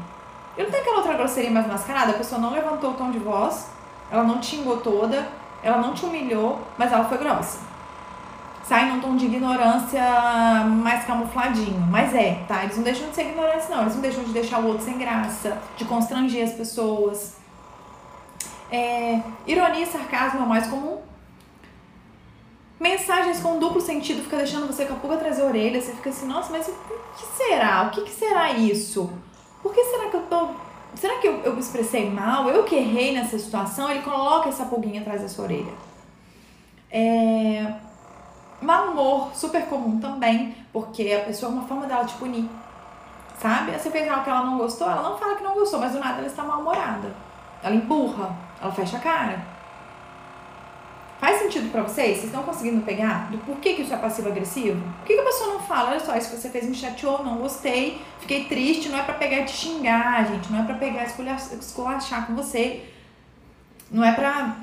[0.57, 2.11] E não tem aquela outra grosseria mais mascarada.
[2.11, 3.69] A pessoa não levantou o tom de voz,
[4.11, 5.27] ela não te xingou toda,
[5.63, 7.73] ela não te humilhou, mas ela foi grossa
[8.63, 10.01] sai num tom de ignorância
[10.65, 11.81] mais camufladinho.
[11.91, 12.63] Mas é, tá?
[12.63, 13.81] Eles não deixam de ser ignorantes, não.
[13.81, 17.35] Eles não deixam de deixar o outro sem graça, de constranger as pessoas.
[18.71, 20.99] É, ironia e sarcasmo é o mais comum.
[22.83, 25.79] Mensagens com duplo sentido fica deixando você com a pulga atrás da orelha.
[25.79, 26.73] Você fica assim, nossa, mas o
[27.17, 27.83] que será?
[27.83, 29.09] O que, que será isso?
[29.61, 30.49] Por que será que eu tô.
[30.93, 32.49] Será que eu, eu expressei mal?
[32.49, 33.89] Eu que errei nessa situação?
[33.89, 35.71] Ele coloca essa pulguinha atrás da sua orelha.
[36.91, 37.73] É,
[38.61, 42.49] Mau humor, super comum também, porque a pessoa é uma forma dela te punir.
[43.39, 43.71] Sabe?
[43.71, 45.99] Você fez algo que ela não gostou, ela não fala que não gostou, mas do
[45.99, 47.15] nada ela está mal-humorada.
[47.63, 49.52] Ela empurra, ela fecha a cara.
[51.23, 52.17] Faz sentido para vocês?
[52.17, 54.81] Vocês estão conseguindo pegar do porquê que isso é passivo-agressivo?
[54.97, 55.91] Por que, que a pessoa não fala?
[55.91, 58.89] Olha só, isso que você fez me chateou, não gostei, fiquei triste.
[58.89, 60.51] Não é para pegar e te xingar, gente.
[60.51, 62.91] Não é para pegar e esculachar com você.
[63.89, 64.57] Não é pra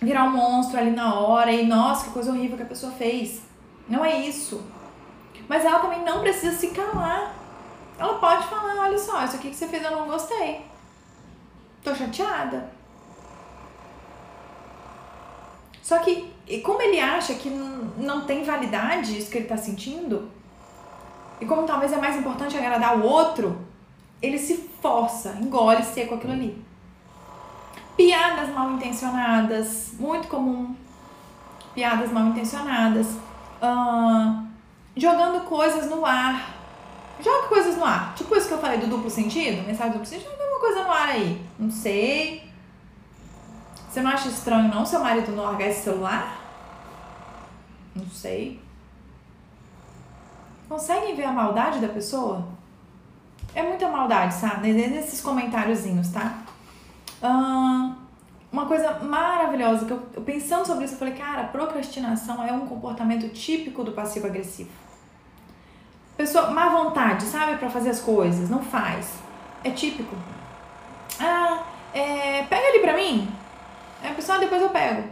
[0.00, 3.42] virar um monstro ali na hora e nossa, que coisa horrível que a pessoa fez.
[3.86, 4.64] Não é isso.
[5.46, 7.34] Mas ela também não precisa se calar.
[7.98, 10.64] Ela pode falar, olha só, isso aqui que você fez eu não gostei.
[11.84, 12.77] Tô chateada.
[15.88, 16.30] Só que,
[16.62, 20.30] como ele acha que não tem validade isso que ele tá sentindo,
[21.40, 23.58] e como talvez é mais importante agradar o outro,
[24.20, 26.62] ele se força, engole seco aquilo ali.
[27.96, 30.76] Piadas mal intencionadas, muito comum.
[31.74, 33.06] Piadas mal intencionadas.
[33.62, 34.46] Uh,
[34.94, 36.54] jogando coisas no ar.
[37.18, 38.14] Joga coisas no ar.
[38.14, 40.92] Tipo isso que eu falei do duplo sentido, mensagem duplo sentido, joga uma coisa no
[40.92, 41.40] ar aí.
[41.58, 42.47] Não sei.
[43.98, 46.40] Você não acha estranho não seu marido não largar esse celular?
[47.96, 48.60] Não sei.
[50.68, 52.46] Conseguem ver a maldade da pessoa?
[53.52, 54.72] É muita maldade, sabe?
[54.72, 56.42] Nesses comentáriozinhos, tá?
[58.52, 63.28] Uma coisa maravilhosa que eu, pensando sobre isso, eu falei, cara, procrastinação é um comportamento
[63.30, 64.70] típico do passivo agressivo.
[66.16, 69.12] Pessoa, má vontade, sabe, para fazer as coisas, não faz.
[69.64, 70.14] É típico.
[71.18, 73.28] Ah, é, pega ali pra mim.
[74.02, 75.08] É, pessoal, depois eu pego.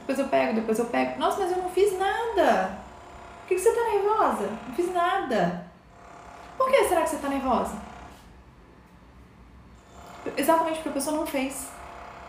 [0.00, 1.18] Depois eu pego, depois eu pego.
[1.18, 2.78] Nossa, mas eu não fiz nada.
[3.40, 4.50] Por que, que você tá nervosa?
[4.68, 5.66] Não fiz nada.
[6.56, 7.76] Por que será que você tá nervosa?
[10.36, 11.68] Exatamente porque a pessoa não fez.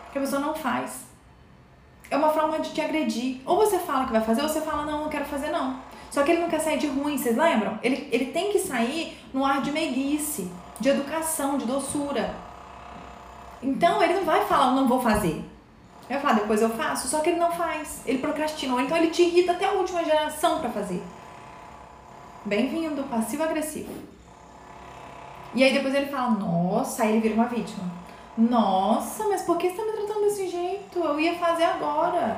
[0.06, 1.06] Porque a pessoa não faz.
[2.10, 3.42] É uma forma de te agredir.
[3.46, 5.80] Ou você fala que vai fazer, ou você fala, não, não quero fazer, não.
[6.12, 7.78] Só que ele não quer sair de ruim, vocês lembram?
[7.84, 12.34] Ele, ele tem que sair no ar de meiguice, de educação, de doçura.
[13.66, 15.44] Então ele não vai falar, não vou fazer.
[16.08, 18.04] Ele vai falar, depois eu faço, só que ele não faz.
[18.06, 21.02] Ele procrastinou, então ele te irrita até a última geração para fazer.
[22.46, 23.92] Bem-vindo, passivo-agressivo.
[25.56, 27.92] E aí depois ele fala, nossa, aí ele vira uma vítima.
[28.38, 31.00] Nossa, mas por que você tá me tratando desse jeito?
[31.00, 32.38] Eu ia fazer agora.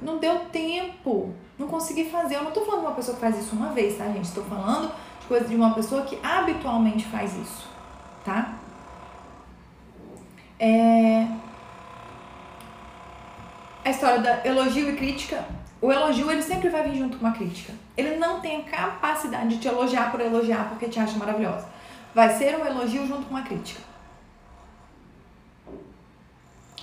[0.00, 1.34] Não deu tempo.
[1.58, 2.36] Não consegui fazer.
[2.36, 4.26] Eu não tô falando de uma pessoa que faz isso uma vez, tá, gente?
[4.26, 7.66] Estou falando de coisa de uma pessoa que habitualmente faz isso,
[8.24, 8.61] tá?
[10.64, 11.26] É...
[13.84, 15.44] A história da elogio e crítica.
[15.80, 17.72] O elogio, ele sempre vai vir junto com uma crítica.
[17.96, 21.66] Ele não tem a capacidade de te elogiar por elogiar porque te acha maravilhosa
[22.14, 23.80] vai ser um elogio junto com uma crítica.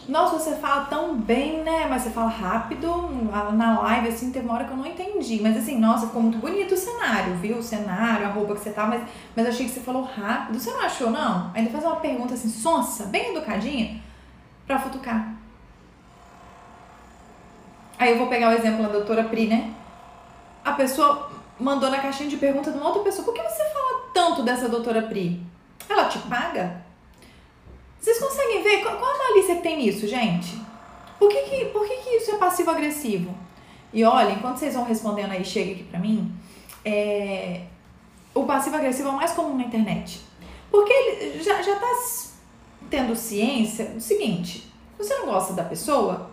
[0.09, 1.85] Nossa, você fala tão bem, né?
[1.87, 3.09] Mas você fala rápido,
[3.53, 5.39] na live, assim, teve uma hora que eu não entendi.
[5.39, 7.57] Mas assim, nossa, ficou muito bonito o cenário, viu?
[7.57, 9.03] O cenário, a roupa que você tá, mas,
[9.35, 10.59] mas achei que você falou rápido.
[10.59, 11.51] Você não achou, não?
[11.53, 14.01] Ainda faz uma pergunta assim, sonsa, bem educadinha,
[14.65, 15.31] pra futucar.
[17.99, 19.73] Aí eu vou pegar o exemplo da doutora Pri, né?
[20.65, 23.89] A pessoa mandou na caixinha de pergunta de uma outra pessoa, por que você fala
[24.43, 25.45] dessa doutora Pri?
[25.87, 26.88] Ela te paga?
[27.99, 30.59] Vocês conseguem ver qual, qual a malícia nisso, gente?
[31.17, 33.35] Por que, que, por que, que isso é passivo-agressivo?
[33.91, 36.31] E olha, enquanto vocês vão respondendo aí, chega aqui pra mim,
[36.85, 37.63] é,
[38.33, 40.21] o passivo-agressivo é o mais comum na internet.
[40.71, 41.91] Porque ele já, já tá
[42.89, 46.31] tendo ciência do seguinte: você não gosta da pessoa,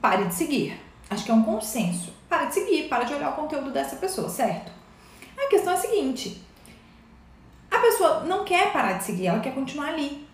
[0.00, 0.78] pare de seguir.
[1.10, 2.12] Acho que é um consenso.
[2.28, 4.70] Para de seguir, para de olhar o conteúdo dessa pessoa, certo?
[5.36, 6.42] A questão é a seguinte:
[7.70, 10.27] a pessoa não quer parar de seguir, ela quer continuar ali.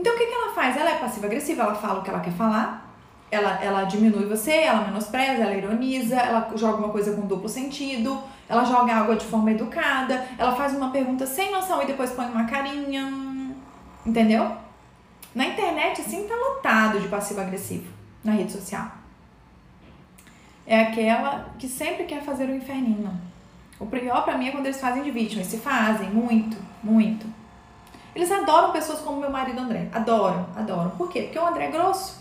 [0.00, 0.78] Então o que, que ela faz?
[0.78, 2.90] Ela é passiva-agressiva, ela fala o que ela quer falar,
[3.30, 8.18] ela, ela diminui você, ela menospreza, ela ironiza, ela joga uma coisa com duplo sentido,
[8.48, 12.24] ela joga água de forma educada, ela faz uma pergunta sem noção e depois põe
[12.24, 13.12] uma carinha.
[14.06, 14.50] Entendeu?
[15.34, 17.92] Na internet, assim, tá lotado de passivo-agressivo
[18.24, 18.90] na rede social.
[20.66, 23.12] É aquela que sempre quer fazer o inferninho.
[23.78, 25.42] O pior pra mim é quando eles fazem de vítima.
[25.42, 27.39] Eles se fazem muito, muito.
[28.20, 29.88] Eles adoram pessoas como meu marido André.
[29.94, 30.90] Adoram, adoram.
[30.90, 31.22] Por quê?
[31.22, 32.20] Porque o André é grosso.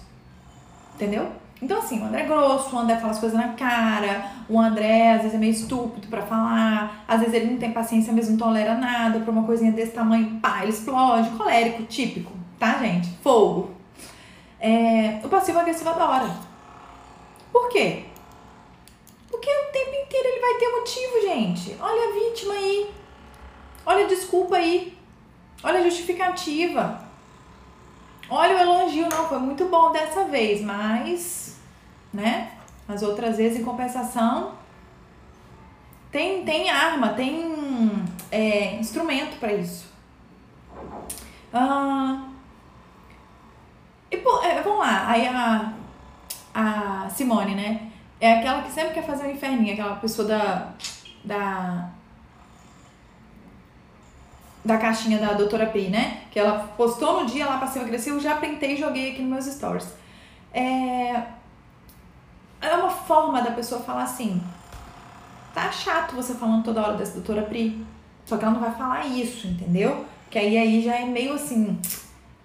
[0.96, 1.30] Entendeu?
[1.62, 5.12] Então, assim, o André é grosso, o André fala as coisas na cara, o André
[5.12, 8.38] às vezes é meio estúpido para falar, às vezes ele não tem paciência mesmo, não
[8.38, 13.10] tolera nada, pra uma coisinha desse tamanho, pá, ele explode, colérico, típico, tá, gente?
[13.22, 13.72] Fogo.
[14.58, 16.34] É, o passivo-agressivo adora.
[17.52, 18.06] Por quê?
[19.30, 21.76] Porque o tempo inteiro ele vai ter motivo, gente.
[21.78, 22.90] Olha a vítima aí.
[23.86, 24.99] Olha a desculpa aí.
[25.64, 27.04] Olha a justificativa.
[28.30, 31.60] Olha o elogio, não, foi muito bom dessa vez, mas,
[32.14, 32.52] né?
[32.88, 34.54] As outras vezes, em compensação,
[36.12, 39.88] tem, tem arma, tem é, instrumento para isso.
[41.52, 42.30] Ah,
[44.12, 45.74] e, é, vamos lá, aí a,
[46.54, 47.92] a Simone, né?
[48.22, 50.74] É aquela que sempre quer fazer um inferninho, aquela pessoa da,
[51.24, 51.90] da
[54.64, 56.22] da caixinha da doutora P, né?
[56.32, 59.46] Que ela postou no dia lá passivo agressivo, já printei e joguei aqui nos meus
[59.46, 59.88] stories.
[60.54, 61.24] É...
[62.62, 64.42] é uma forma da pessoa falar assim:
[65.54, 67.86] tá chato você falando toda hora dessa doutora Pri.
[68.26, 70.06] Só que ela não vai falar isso, entendeu?
[70.30, 71.80] Que aí, aí já é meio assim.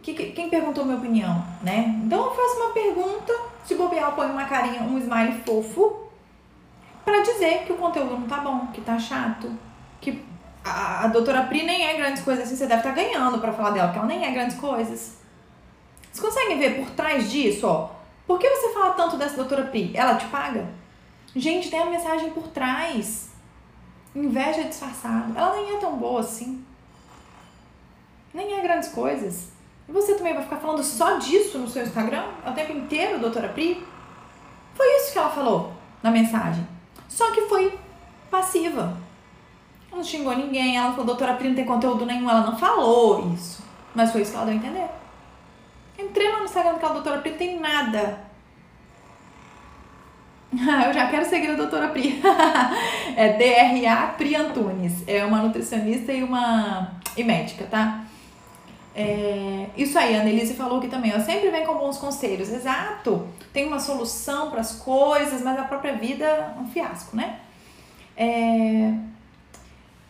[0.02, 2.00] Que, quem perguntou minha opinião, né?
[2.04, 3.32] Então eu faço uma pergunta,
[3.64, 6.04] se bobear, ponho uma carinha, um smile fofo,
[7.04, 9.50] para dizer que o conteúdo não tá bom, que tá chato,
[10.00, 10.24] que
[10.64, 13.52] a, a doutora Pri nem é grandes coisas assim, você deve estar tá ganhando para
[13.52, 15.18] falar dela, porque ela nem é grandes coisas.
[16.10, 17.90] Vocês conseguem ver por trás disso, ó?
[18.26, 19.92] Por que você fala tanto dessa doutora Pri?
[19.94, 20.66] Ela te paga?
[21.36, 23.30] Gente, tem a mensagem por trás.
[24.14, 25.38] Inveja disfarçada.
[25.38, 26.64] Ela nem é tão boa assim.
[28.32, 29.48] Nem é grandes coisas.
[29.88, 33.48] E você também vai ficar falando só disso no seu Instagram o tempo inteiro, doutora
[33.48, 33.84] Pri?
[34.74, 35.72] Foi isso que ela falou
[36.02, 36.66] na mensagem.
[37.08, 37.78] Só que foi
[38.30, 39.03] passiva.
[39.94, 43.32] Ela não xingou ninguém, ela falou, doutora Pri não tem conteúdo nenhum, ela não falou
[43.32, 43.62] isso.
[43.94, 44.88] Mas foi isso que ela deu a entender.
[45.96, 48.18] Entrei lá no Instagram daquela doutora Pri, tem nada.
[50.52, 52.20] eu já quero seguir a doutora Pri.
[53.16, 55.04] é DRA Pri Antunes.
[55.06, 58.04] É uma nutricionista e uma e médica, tá?
[58.96, 62.48] É, isso aí, a Annelise falou aqui também, ó, sempre vem com bons conselhos.
[62.48, 67.38] Exato, tem uma solução para as coisas, mas a própria vida é um fiasco, né?
[68.16, 68.92] É,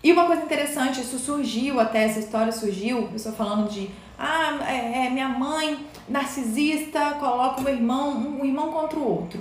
[0.04, 5.06] e uma coisa interessante, isso surgiu até, essa história surgiu, pessoa falando de, ah, é,
[5.06, 9.40] é, minha mãe narcisista coloca o irmão, um irmão contra o outro.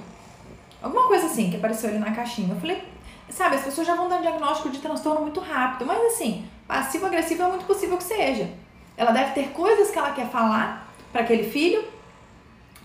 [0.81, 2.53] Alguma coisa assim que apareceu ali na caixinha.
[2.53, 2.81] Eu falei,
[3.29, 7.43] sabe, as pessoas já vão dar um diagnóstico de transtorno muito rápido, mas assim, passivo-agressivo
[7.43, 8.49] é muito possível que seja.
[8.95, 11.83] Ela deve ter coisas que ela quer falar para aquele filho,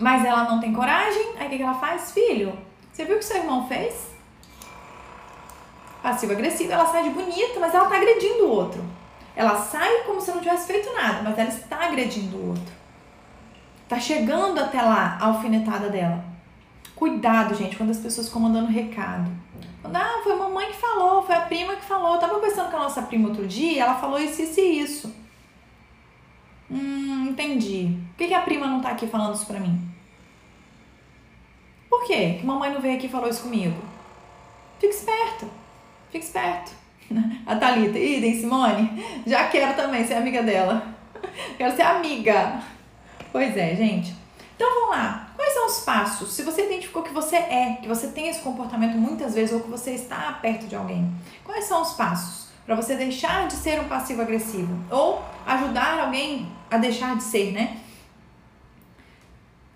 [0.01, 1.35] mas ela não tem coragem.
[1.38, 2.11] Aí o que ela faz?
[2.11, 2.59] Filho,
[2.93, 4.17] você viu o que seu irmão fez?
[6.02, 8.84] Passiva-agressiva, ela sai de bonita, mas ela está agredindo o outro.
[9.34, 12.72] Ela sai como se não tivesse feito nada, mas ela está agredindo o outro.
[13.88, 16.24] Tá chegando até lá a alfinetada dela.
[16.94, 19.30] Cuidado, gente, quando as pessoas ficam mandando recado.
[19.80, 22.14] Quando, ah, foi a mamãe que falou, foi a prima que falou.
[22.14, 25.14] Eu tava conversando com a nossa prima outro dia, ela falou isso, isso e isso.
[26.70, 27.96] Hum, entendi.
[28.08, 29.80] Por que, que a prima não tá aqui falando isso pra mim?
[31.88, 32.37] Por quê?
[32.40, 33.80] Que mamãe não veio aqui e falou isso comigo?
[34.78, 35.48] Fique esperto.
[36.11, 36.72] Fique esperto.
[37.47, 39.22] A Thalita, idem, Simone.
[39.26, 40.87] Já quero também ser amiga dela.
[41.57, 42.62] Quero ser amiga.
[43.32, 44.14] Pois é, gente.
[44.57, 45.32] Então vamos lá.
[45.37, 46.32] Quais são os passos?
[46.32, 49.70] Se você identificou que você é, que você tem esse comportamento muitas vezes ou que
[49.70, 51.12] você está perto de alguém,
[51.45, 56.47] quais são os passos para você deixar de ser um passivo agressivo ou ajudar alguém
[56.70, 57.78] a deixar de ser, né?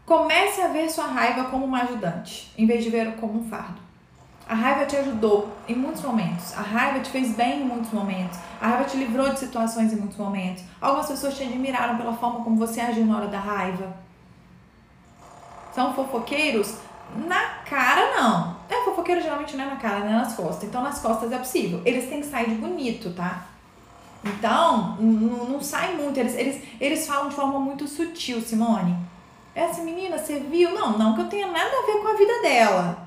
[0.05, 3.81] Comece a ver sua raiva como uma ajudante, em vez de ver como um fardo.
[4.49, 6.57] A raiva te ajudou em muitos momentos.
[6.57, 8.39] A raiva te fez bem em muitos momentos.
[8.61, 10.63] A raiva te livrou de situações em muitos momentos.
[10.81, 13.95] Algumas pessoas te admiraram pela forma como você agiu na hora da raiva.
[15.75, 16.77] São fofoqueiros?
[17.27, 18.57] Na cara, não.
[18.69, 20.65] É, fofoqueiro geralmente não é na cara, não é nas costas.
[20.65, 21.81] Então, nas costas é possível.
[21.85, 23.47] Eles têm que sair de bonito, tá?
[24.25, 26.19] Então, não, não sai muito.
[26.19, 28.97] Eles, eles, eles falam de forma muito sutil, Simone.
[29.55, 30.73] Essa menina, você viu?
[30.73, 33.02] Não, não que eu tenha nada a ver com a vida dela.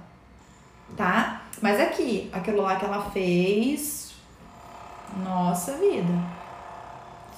[0.95, 1.41] Tá?
[1.61, 4.15] Mas aqui, aquilo lá que ela fez.
[5.23, 6.13] Nossa vida.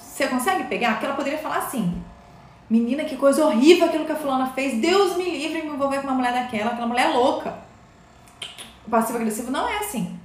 [0.00, 0.92] Você consegue pegar?
[0.92, 2.02] Porque ela poderia falar assim:
[2.68, 4.80] Menina, que coisa horrível aquilo que a fulana fez.
[4.80, 6.72] Deus me livre de me envolver com uma mulher daquela.
[6.72, 7.58] Aquela mulher é louca.
[8.86, 10.18] O passivo agressivo não é assim.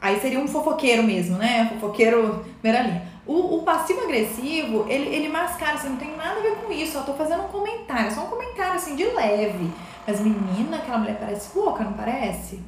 [0.00, 1.68] Aí seria um fofoqueiro mesmo, né?
[1.74, 3.06] Fofoqueiro primeira linha.
[3.28, 6.96] O, o passivo agressivo, ele, ele mascara, assim, não tem nada a ver com isso.
[6.96, 9.70] Eu tô fazendo um comentário, só um comentário assim de leve.
[10.06, 12.58] Mas menina, aquela mulher parece louca, não parece?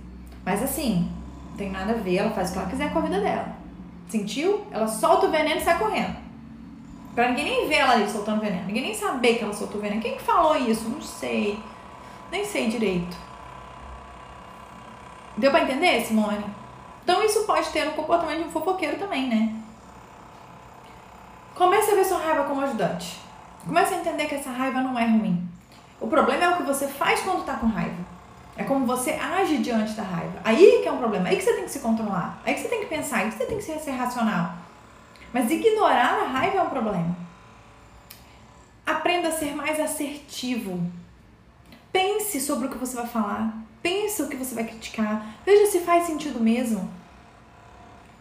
[0.45, 1.11] Mas assim,
[1.49, 3.57] não tem nada a ver, ela faz o que ela quiser com a vida dela.
[4.11, 4.67] Sentiu?
[4.71, 6.17] Ela solta o veneno e sai correndo.
[7.15, 8.67] Pra ninguém nem ver ela ali soltando veneno.
[8.67, 10.03] Ninguém nem saber que ela soltou veneno.
[10.03, 10.91] Quem que falou isso?
[10.91, 11.59] Não sei.
[12.31, 13.17] Nem sei direito.
[15.39, 16.45] Deu pra entender, Simone?
[17.03, 19.55] Então isso pode ter o comportamento de um fofoqueiro também, né?
[21.61, 23.21] Comece a ver sua raiva como ajudante.
[23.67, 25.47] Comece a entender que essa raiva não é ruim.
[26.01, 28.03] O problema é o que você faz quando tá com raiva.
[28.57, 30.41] É como você age diante da raiva.
[30.43, 31.29] Aí que é um problema.
[31.29, 32.41] Aí que você tem que se controlar.
[32.47, 33.19] Aí que você tem que pensar.
[33.19, 34.55] Aí que você tem que ser, ser racional.
[35.35, 37.15] Mas ignorar a raiva é um problema.
[38.87, 40.83] Aprenda a ser mais assertivo.
[41.93, 43.53] Pense sobre o que você vai falar.
[43.83, 45.27] Pense o que você vai criticar.
[45.45, 46.91] Veja se faz sentido mesmo.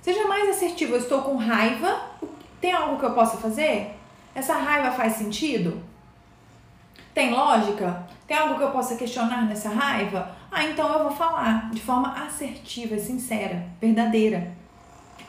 [0.02, 0.96] Seja mais assertivo.
[0.96, 2.02] Eu estou com raiva.
[2.60, 3.96] Tem algo que eu possa fazer?
[4.36, 5.82] Essa raiva faz sentido?
[7.14, 8.04] Tem lógica?
[8.28, 10.32] Tem algo que eu possa questionar nessa raiva?
[10.52, 14.52] Ah, então eu vou falar de forma assertiva, sincera, verdadeira.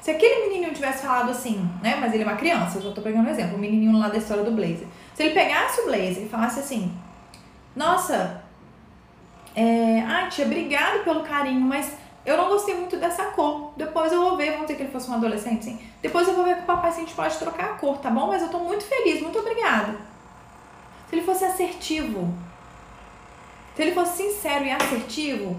[0.01, 1.97] Se aquele menininho tivesse falado assim, né?
[2.01, 4.17] Mas ele é uma criança, eu só tô pegando um exemplo, o menininho lá da
[4.17, 4.87] história do Blazer.
[5.15, 6.93] Se ele pegasse o Blazer e falasse assim,
[7.77, 8.43] nossa,
[9.55, 13.73] é, ah, tia, obrigado pelo carinho, mas eu não gostei muito dessa cor.
[13.77, 15.81] Depois eu vou ver, vamos dizer que ele fosse um adolescente, sim.
[16.03, 18.11] Depois eu vou ver com o papai se a gente pode trocar a cor, tá
[18.11, 18.27] bom?
[18.27, 19.97] Mas eu tô muito feliz, muito obrigada.
[21.09, 22.33] Se ele fosse assertivo,
[23.75, 25.57] se ele fosse sincero e assertivo,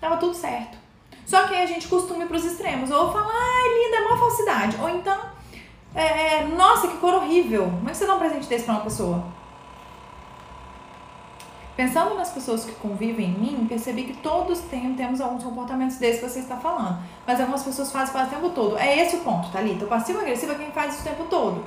[0.00, 0.78] tava tudo certo.
[1.26, 2.90] Só que aí a gente costuma ir pros extremos.
[2.90, 4.76] Ou falar, ai, linda, é uma falsidade.
[4.80, 5.18] Ou então,
[5.94, 7.64] é, é, nossa, que cor horrível.
[7.64, 9.24] Como é que você dá um presente desse pra uma pessoa?
[11.76, 16.22] Pensando nas pessoas que convivem em mim, percebi que todos tem, temos alguns comportamentos desses
[16.22, 16.98] que você está falando.
[17.26, 18.78] Mas algumas pessoas fazem quase o tempo todo.
[18.78, 19.72] É esse o ponto, ali?
[19.72, 21.62] O passivo-agressivo é quem faz isso o tempo todo,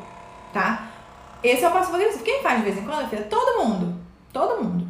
[0.51, 0.87] tá?
[1.43, 2.23] Esse é o passivo-agressivo.
[2.23, 3.21] Quem faz de vez em quando, filha?
[3.29, 3.95] Todo mundo.
[4.33, 4.87] Todo mundo.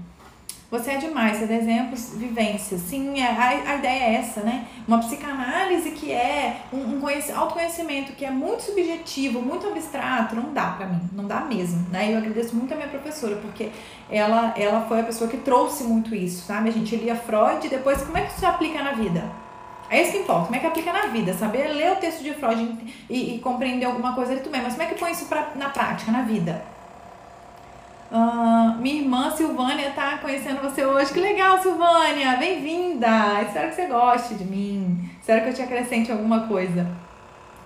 [0.72, 2.82] Você é demais, você dá exemplos, vivências.
[2.82, 4.68] Sim, é, a, a ideia é essa, né?
[4.88, 7.02] Uma psicanálise que é um, um
[7.36, 12.14] autoconhecimento que é muito subjetivo, muito abstrato, não dá para mim, não dá mesmo, né?
[12.14, 13.72] Eu agradeço muito a minha professora, porque
[14.12, 16.70] ela, ela foi a pessoa que trouxe muito isso, sabe?
[16.70, 19.24] A gente lia Freud e depois como é que isso aplica na vida?
[19.90, 22.32] É isso que importa, como é que aplica na vida, saber ler o texto de
[22.36, 22.78] Freud
[23.10, 25.70] e, e compreender alguma coisa ali também, mas como é que põe isso pra, na
[25.70, 26.64] prática, na vida?
[28.12, 31.14] Uh, minha irmã Silvânia tá conhecendo você hoje.
[31.14, 32.38] Que legal, Silvânia!
[32.38, 33.44] Bem-vinda!
[33.44, 35.12] Espero que você goste de mim.
[35.20, 36.90] Espero que eu te acrescente alguma coisa.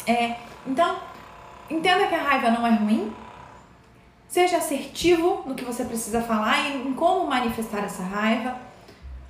[0.05, 0.35] É,
[0.67, 0.97] então,
[1.69, 3.13] entenda que a raiva não é ruim.
[4.27, 8.57] Seja assertivo no que você precisa falar e em como manifestar essa raiva.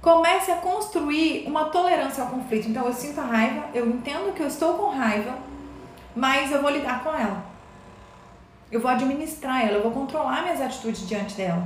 [0.01, 2.69] Comece a construir uma tolerância ao conflito.
[2.69, 5.37] Então, eu sinto a raiva, eu entendo que eu estou com raiva,
[6.15, 7.52] mas eu vou lidar com ela.
[8.73, 11.63] Eu vou administrar ela, eu vou controlar minhas atitudes diante dela.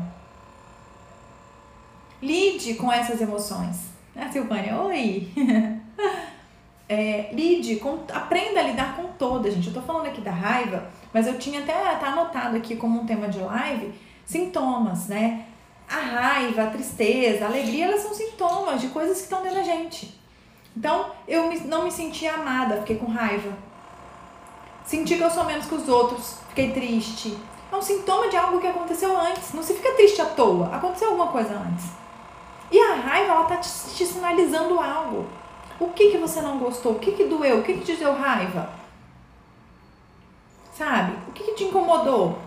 [2.21, 3.77] Lide com essas emoções.
[4.13, 5.31] Ah, Silvânia, oi!
[6.89, 9.69] é, lide, com, aprenda a lidar com todas, gente.
[9.69, 13.05] Eu tô falando aqui da raiva, mas eu tinha até tá anotado aqui como um
[13.05, 13.93] tema de live
[14.25, 15.45] sintomas, né?
[15.89, 19.63] A raiva, a tristeza, a alegria, elas são sintomas de coisas que estão dentro da
[19.63, 20.19] gente.
[20.75, 23.57] Então, eu não me senti amada, fiquei com raiva.
[24.87, 27.37] Senti que eu sou menos que os outros, fiquei triste.
[27.69, 29.51] É um sintoma de algo que aconteceu antes.
[29.53, 30.73] Não se fica triste à toa.
[30.73, 31.87] Aconteceu alguma coisa antes.
[32.71, 35.25] E a raiva, ela tá te, te sinalizando algo.
[35.77, 36.93] O que que você não gostou?
[36.93, 37.59] O que que doeu?
[37.59, 38.69] O que que te deu raiva?
[40.73, 41.17] Sabe?
[41.27, 42.39] O que que te incomodou?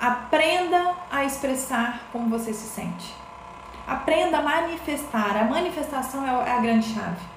[0.00, 3.12] Aprenda a expressar como você se sente.
[3.84, 5.36] Aprenda a manifestar.
[5.36, 7.35] A manifestação é a grande chave.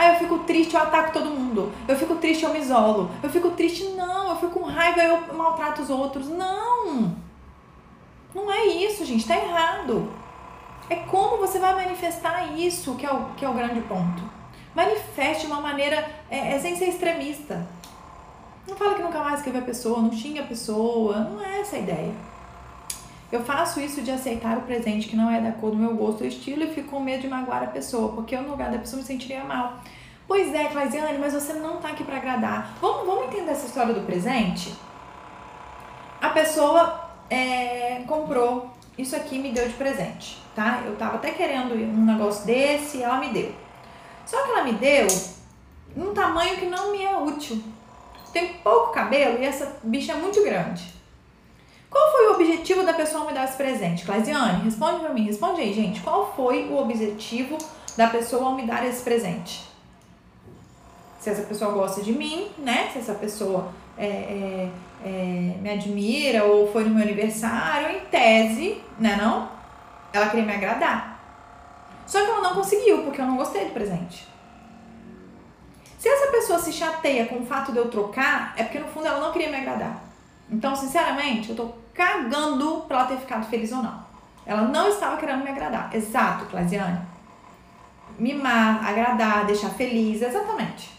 [0.00, 1.72] Ah, eu fico triste, eu ataco todo mundo.
[1.88, 3.10] Eu fico triste, eu me isolo.
[3.20, 4.30] Eu fico triste, não.
[4.30, 6.28] Eu fico com raiva, eu maltrato os outros.
[6.28, 7.16] Não!
[8.32, 9.26] Não é isso, gente.
[9.26, 10.08] Tá errado.
[10.88, 14.22] É como você vai manifestar isso que é o, que é o grande ponto.
[14.72, 17.66] Manifeste de uma maneira é, é sem ser extremista.
[18.68, 21.74] Não fala que nunca mais ver a pessoa, não xinga a pessoa, não é essa
[21.74, 22.14] a ideia.
[23.30, 26.22] Eu faço isso de aceitar o presente que não é da cor do meu gosto
[26.22, 28.78] ou estilo e fico com medo de magoar a pessoa, porque eu no lugar da
[28.78, 29.78] pessoa me sentiria mal.
[30.26, 32.76] Pois é, Claisiane, mas você não tá aqui para agradar.
[32.80, 34.74] Vamos, vamos entender essa história do presente?
[36.20, 40.82] A pessoa é, comprou isso aqui me deu de presente, tá?
[40.84, 43.54] Eu tava até querendo um negócio desse e ela me deu.
[44.26, 45.06] Só que ela me deu
[45.94, 47.62] num tamanho que não me é útil.
[48.32, 50.97] Tem pouco cabelo e essa bicha é muito grande.
[51.90, 54.04] Qual foi o objetivo da pessoa me dar esse presente?
[54.04, 56.00] Claisiane, responde pra mim, responde aí, gente.
[56.00, 57.56] Qual foi o objetivo
[57.96, 59.66] da pessoa ao me dar esse presente?
[61.18, 62.90] Se essa pessoa gosta de mim, né?
[62.92, 64.70] Se essa pessoa é, é,
[65.04, 69.48] é, me admira ou foi no meu aniversário, em tese, né não?
[70.12, 71.18] Ela queria me agradar.
[72.06, 74.26] Só que ela não conseguiu, porque eu não gostei do presente.
[75.98, 79.06] Se essa pessoa se chateia com o fato de eu trocar, é porque no fundo
[79.06, 80.02] ela não queria me agradar.
[80.50, 84.06] Então, sinceramente, eu tô cagando pra ela ter ficado feliz ou não.
[84.46, 85.90] Ela não estava querendo me agradar.
[85.92, 87.00] Exato, Clasiane.
[88.16, 90.96] Mimar, agradar, deixar feliz, exatamente.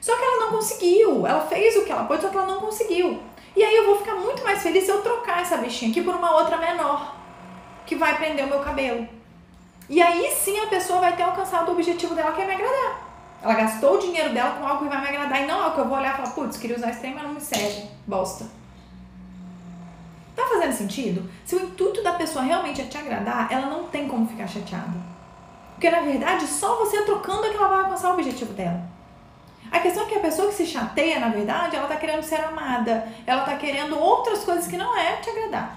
[0.00, 1.26] Só que ela não conseguiu.
[1.26, 3.20] Ela fez o que ela pôde, só que ela não conseguiu.
[3.54, 6.14] E aí eu vou ficar muito mais feliz se eu trocar essa bichinha aqui por
[6.14, 7.14] uma outra menor,
[7.84, 9.06] que vai prender o meu cabelo.
[9.88, 13.08] E aí sim a pessoa vai ter alcançado o objetivo dela, que é me agradar.
[13.42, 15.80] Ela gastou o dinheiro dela com algo que vai me agradar e não algo que
[15.80, 17.84] eu vou olhar e falar, putz, queria usar esse trem, mas não me serve.
[18.06, 18.57] Bosta.
[20.38, 21.28] Tá fazendo sentido?
[21.44, 24.96] Se o intuito da pessoa realmente é te agradar, ela não tem como ficar chateada.
[25.74, 28.80] Porque na verdade, só você trocando é que ela vai alcançar o objetivo dela.
[29.68, 32.36] A questão é que a pessoa que se chateia, na verdade, ela tá querendo ser
[32.36, 33.08] amada.
[33.26, 35.76] Ela tá querendo outras coisas que não é te agradar.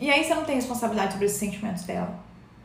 [0.00, 2.18] E aí você não tem responsabilidade sobre esses sentimentos dela.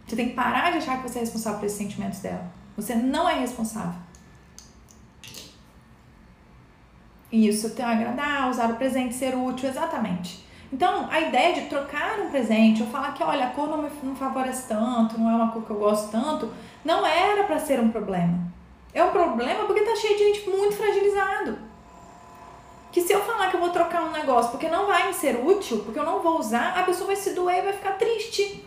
[0.08, 2.52] Você tem que parar de achar que você é responsável por esses sentimentos dela.
[2.76, 3.94] Você não é responsável.
[7.32, 10.46] Isso, ter agradar, usar o presente, ser útil, exatamente.
[10.72, 13.90] Então, a ideia de trocar um presente, ou falar que, olha, a cor não me
[14.04, 16.52] não favorece tanto, não é uma cor que eu gosto tanto,
[16.84, 18.40] não era para ser um problema.
[18.94, 21.58] É um problema porque tá cheio de gente muito fragilizado.
[22.92, 25.46] Que se eu falar que eu vou trocar um negócio porque não vai me ser
[25.46, 28.66] útil, porque eu não vou usar, a pessoa vai se doer e vai ficar triste.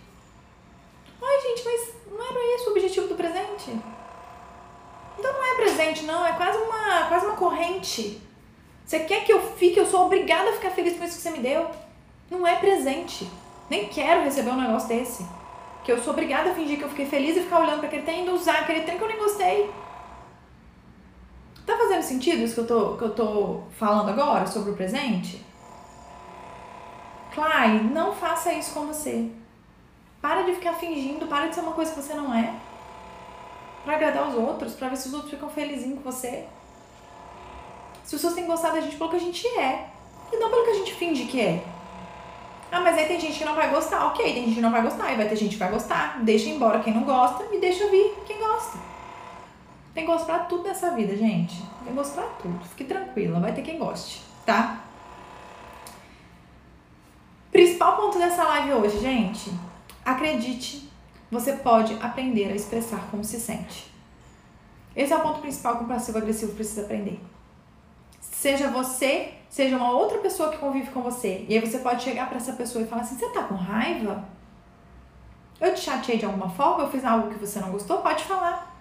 [1.23, 3.79] Ai, gente, mas não era esse o objetivo do presente?
[5.19, 8.24] Então não é presente, não, é quase uma, quase uma corrente.
[8.85, 11.31] Você quer que eu fique, eu sou obrigada a ficar feliz com isso que você
[11.31, 11.67] me deu.
[12.31, 13.29] Não é presente.
[13.71, 15.27] Nem quero receber um negócio desse.
[15.83, 18.03] Que eu sou obrigada a fingir que eu fiquei feliz e ficar olhando para aquele
[18.03, 19.71] trem e usar aquele trem que eu nem gostei.
[21.67, 25.43] Tá fazendo sentido isso que eu tô, que eu tô falando agora sobre o presente?
[27.33, 29.31] Clay, não faça isso com você.
[30.21, 32.55] Para de ficar fingindo, para de ser uma coisa que você não é
[33.85, 36.47] para agradar os outros, para ver se os outros ficam felizinhos com você.
[38.05, 39.89] As pessoas têm gostado da gente pelo que a gente é,
[40.31, 41.65] e não pelo que a gente finge que é.
[42.71, 44.07] Ah, mas aí tem gente que não vai gostar.
[44.07, 46.23] Ok, tem gente que não vai gostar, e vai ter gente que vai gostar.
[46.23, 48.79] Deixa embora quem não gosta e deixa vir quem gosta.
[49.95, 51.63] Tem gosto pra tudo nessa vida, gente.
[51.85, 52.63] Tem gosto pra tudo.
[52.65, 54.81] Fique tranquila, vai ter quem goste, tá?
[57.53, 59.51] Principal ponto dessa live hoje, gente.
[60.05, 60.91] Acredite
[61.31, 63.93] você pode aprender a expressar como se sente.
[64.95, 67.21] Esse é o ponto principal que o passivo-agressivo precisa aprender.
[68.35, 71.47] Seja você, seja uma outra pessoa que convive com você.
[71.49, 74.25] E aí você pode chegar para essa pessoa e falar assim: Você tá com raiva?
[75.61, 76.85] Eu te chateei de alguma forma?
[76.85, 77.99] Eu fiz algo que você não gostou?
[77.99, 78.75] Pode falar.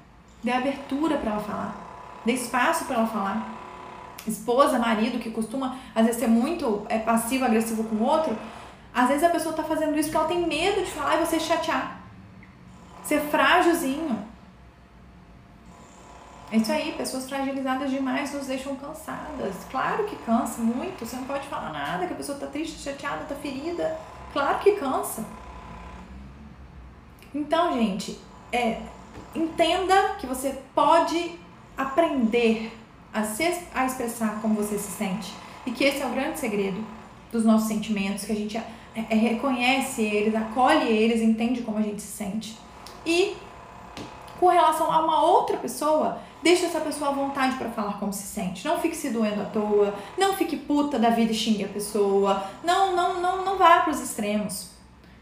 [0.44, 1.76] Dê abertura para ela falar.
[2.26, 3.48] Dê espaço para ela falar.
[4.28, 8.38] Esposa, marido, que costuma às vezes ser muito é, passivo-agressivo com o outro,
[8.94, 11.40] às vezes a pessoa tá fazendo isso porque ela tem medo de falar e você
[11.40, 12.04] chatear
[13.04, 14.33] ser frágilzinho.
[16.54, 19.56] É isso aí, pessoas fragilizadas demais nos deixam cansadas.
[19.72, 23.26] Claro que cansa muito, você não pode falar nada, que a pessoa tá triste, chateada,
[23.26, 23.98] tá ferida.
[24.32, 25.26] Claro que cansa.
[27.34, 28.20] Então, gente,
[28.52, 28.80] é,
[29.34, 31.40] entenda que você pode
[31.76, 32.72] aprender
[33.12, 35.34] a, se, a expressar como você se sente.
[35.66, 36.86] E que esse é o grande segredo
[37.32, 38.64] dos nossos sentimentos, que a gente é,
[38.96, 42.56] é, reconhece eles, acolhe eles, entende como a gente se sente.
[43.04, 43.36] E
[44.40, 48.24] com relação a uma outra pessoa, deixa essa pessoa à vontade para falar como se
[48.24, 48.68] sente.
[48.68, 52.44] Não fique se doendo à toa, não fique puta da vida e xingue a pessoa.
[52.64, 54.72] Não, não, não, não vá para os extremos.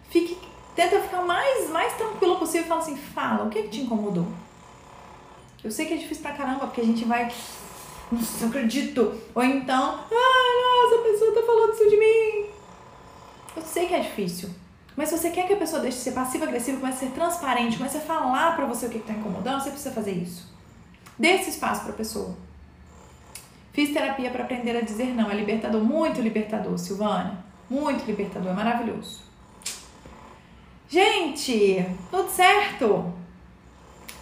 [0.10, 0.38] Fique,
[0.76, 3.82] tenta ficar mais, mais tranquilo possível e fala assim, fala, o que, é que te
[3.82, 4.28] incomodou?
[5.64, 7.32] Eu sei que é difícil pra caramba, porque a gente vai.
[8.12, 9.16] Nossa, não acredito.
[9.36, 12.46] Ou então, ah, nossa, a pessoa tá falando isso de mim.
[13.56, 14.50] Eu sei que é difícil.
[14.96, 17.78] Mas se você quer que a pessoa deixe de ser passiva-agressiva, comece a ser transparente,
[17.78, 20.52] comece a falar para você o que está incomodando, você precisa fazer isso.
[21.22, 22.36] Dê esse espaço para a pessoa.
[23.72, 25.30] Fiz terapia para aprender a dizer não.
[25.30, 27.46] É libertador, muito libertador, Silvana.
[27.70, 29.22] Muito libertador, é maravilhoso.
[30.90, 33.14] Gente, tudo certo?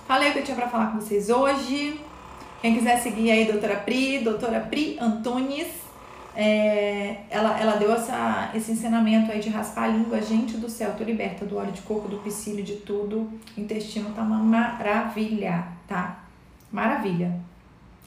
[0.05, 2.01] Falei o que eu tinha para falar com vocês hoje.
[2.61, 5.69] Quem quiser seguir aí, doutora Pri, doutora Pri Antunes,
[6.35, 10.21] é, ela, ela deu essa, esse ensinamento aí de raspar a língua.
[10.21, 13.31] Gente do céu, tô liberta do óleo de coco, do piscílio, de tudo.
[13.55, 16.25] O intestino tá uma maravilha, tá?
[16.71, 17.39] Maravilha.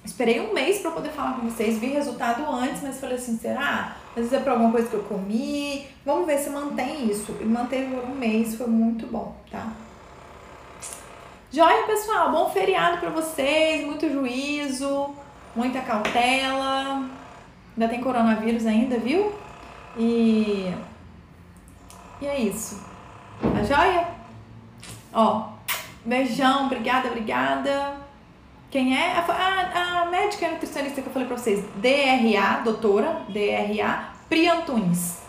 [0.04, 3.96] Esperei um mês para poder falar com vocês, vi resultado antes, mas falei assim, será?
[4.10, 5.86] Às vezes é por alguma coisa que eu comi.
[6.04, 7.36] Vamos ver se mantém isso.
[7.40, 9.72] E manteve um mês, foi muito bom, tá?
[11.52, 12.32] Joia, pessoal.
[12.32, 15.14] Bom feriado para vocês, muito juízo,
[15.54, 17.08] muita cautela.
[17.76, 19.32] Ainda tem coronavírus ainda, viu?
[19.96, 20.74] E
[22.22, 22.80] e é isso.
[23.40, 24.08] Tá joia?
[25.12, 25.48] Ó,
[26.04, 28.01] beijão, obrigada, obrigada.
[28.72, 29.12] Quem é?
[29.12, 35.20] A, a, a médica nutricionista que eu falei pra vocês, DRA, doutora, DRA, Pri Antunes.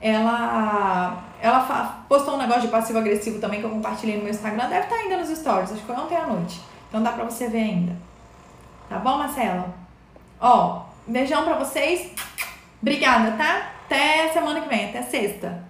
[0.00, 4.68] Ela, ela postou um negócio de passivo-agressivo também que eu compartilhei no meu Instagram.
[4.68, 6.60] Deve estar tá ainda nos stories, acho que ontem à noite.
[6.88, 7.96] Então dá pra você ver ainda.
[8.88, 9.74] Tá bom, Marcela?
[10.40, 12.12] Ó, beijão pra vocês.
[12.80, 13.72] Obrigada, tá?
[13.86, 15.67] Até semana que vem, até sexta.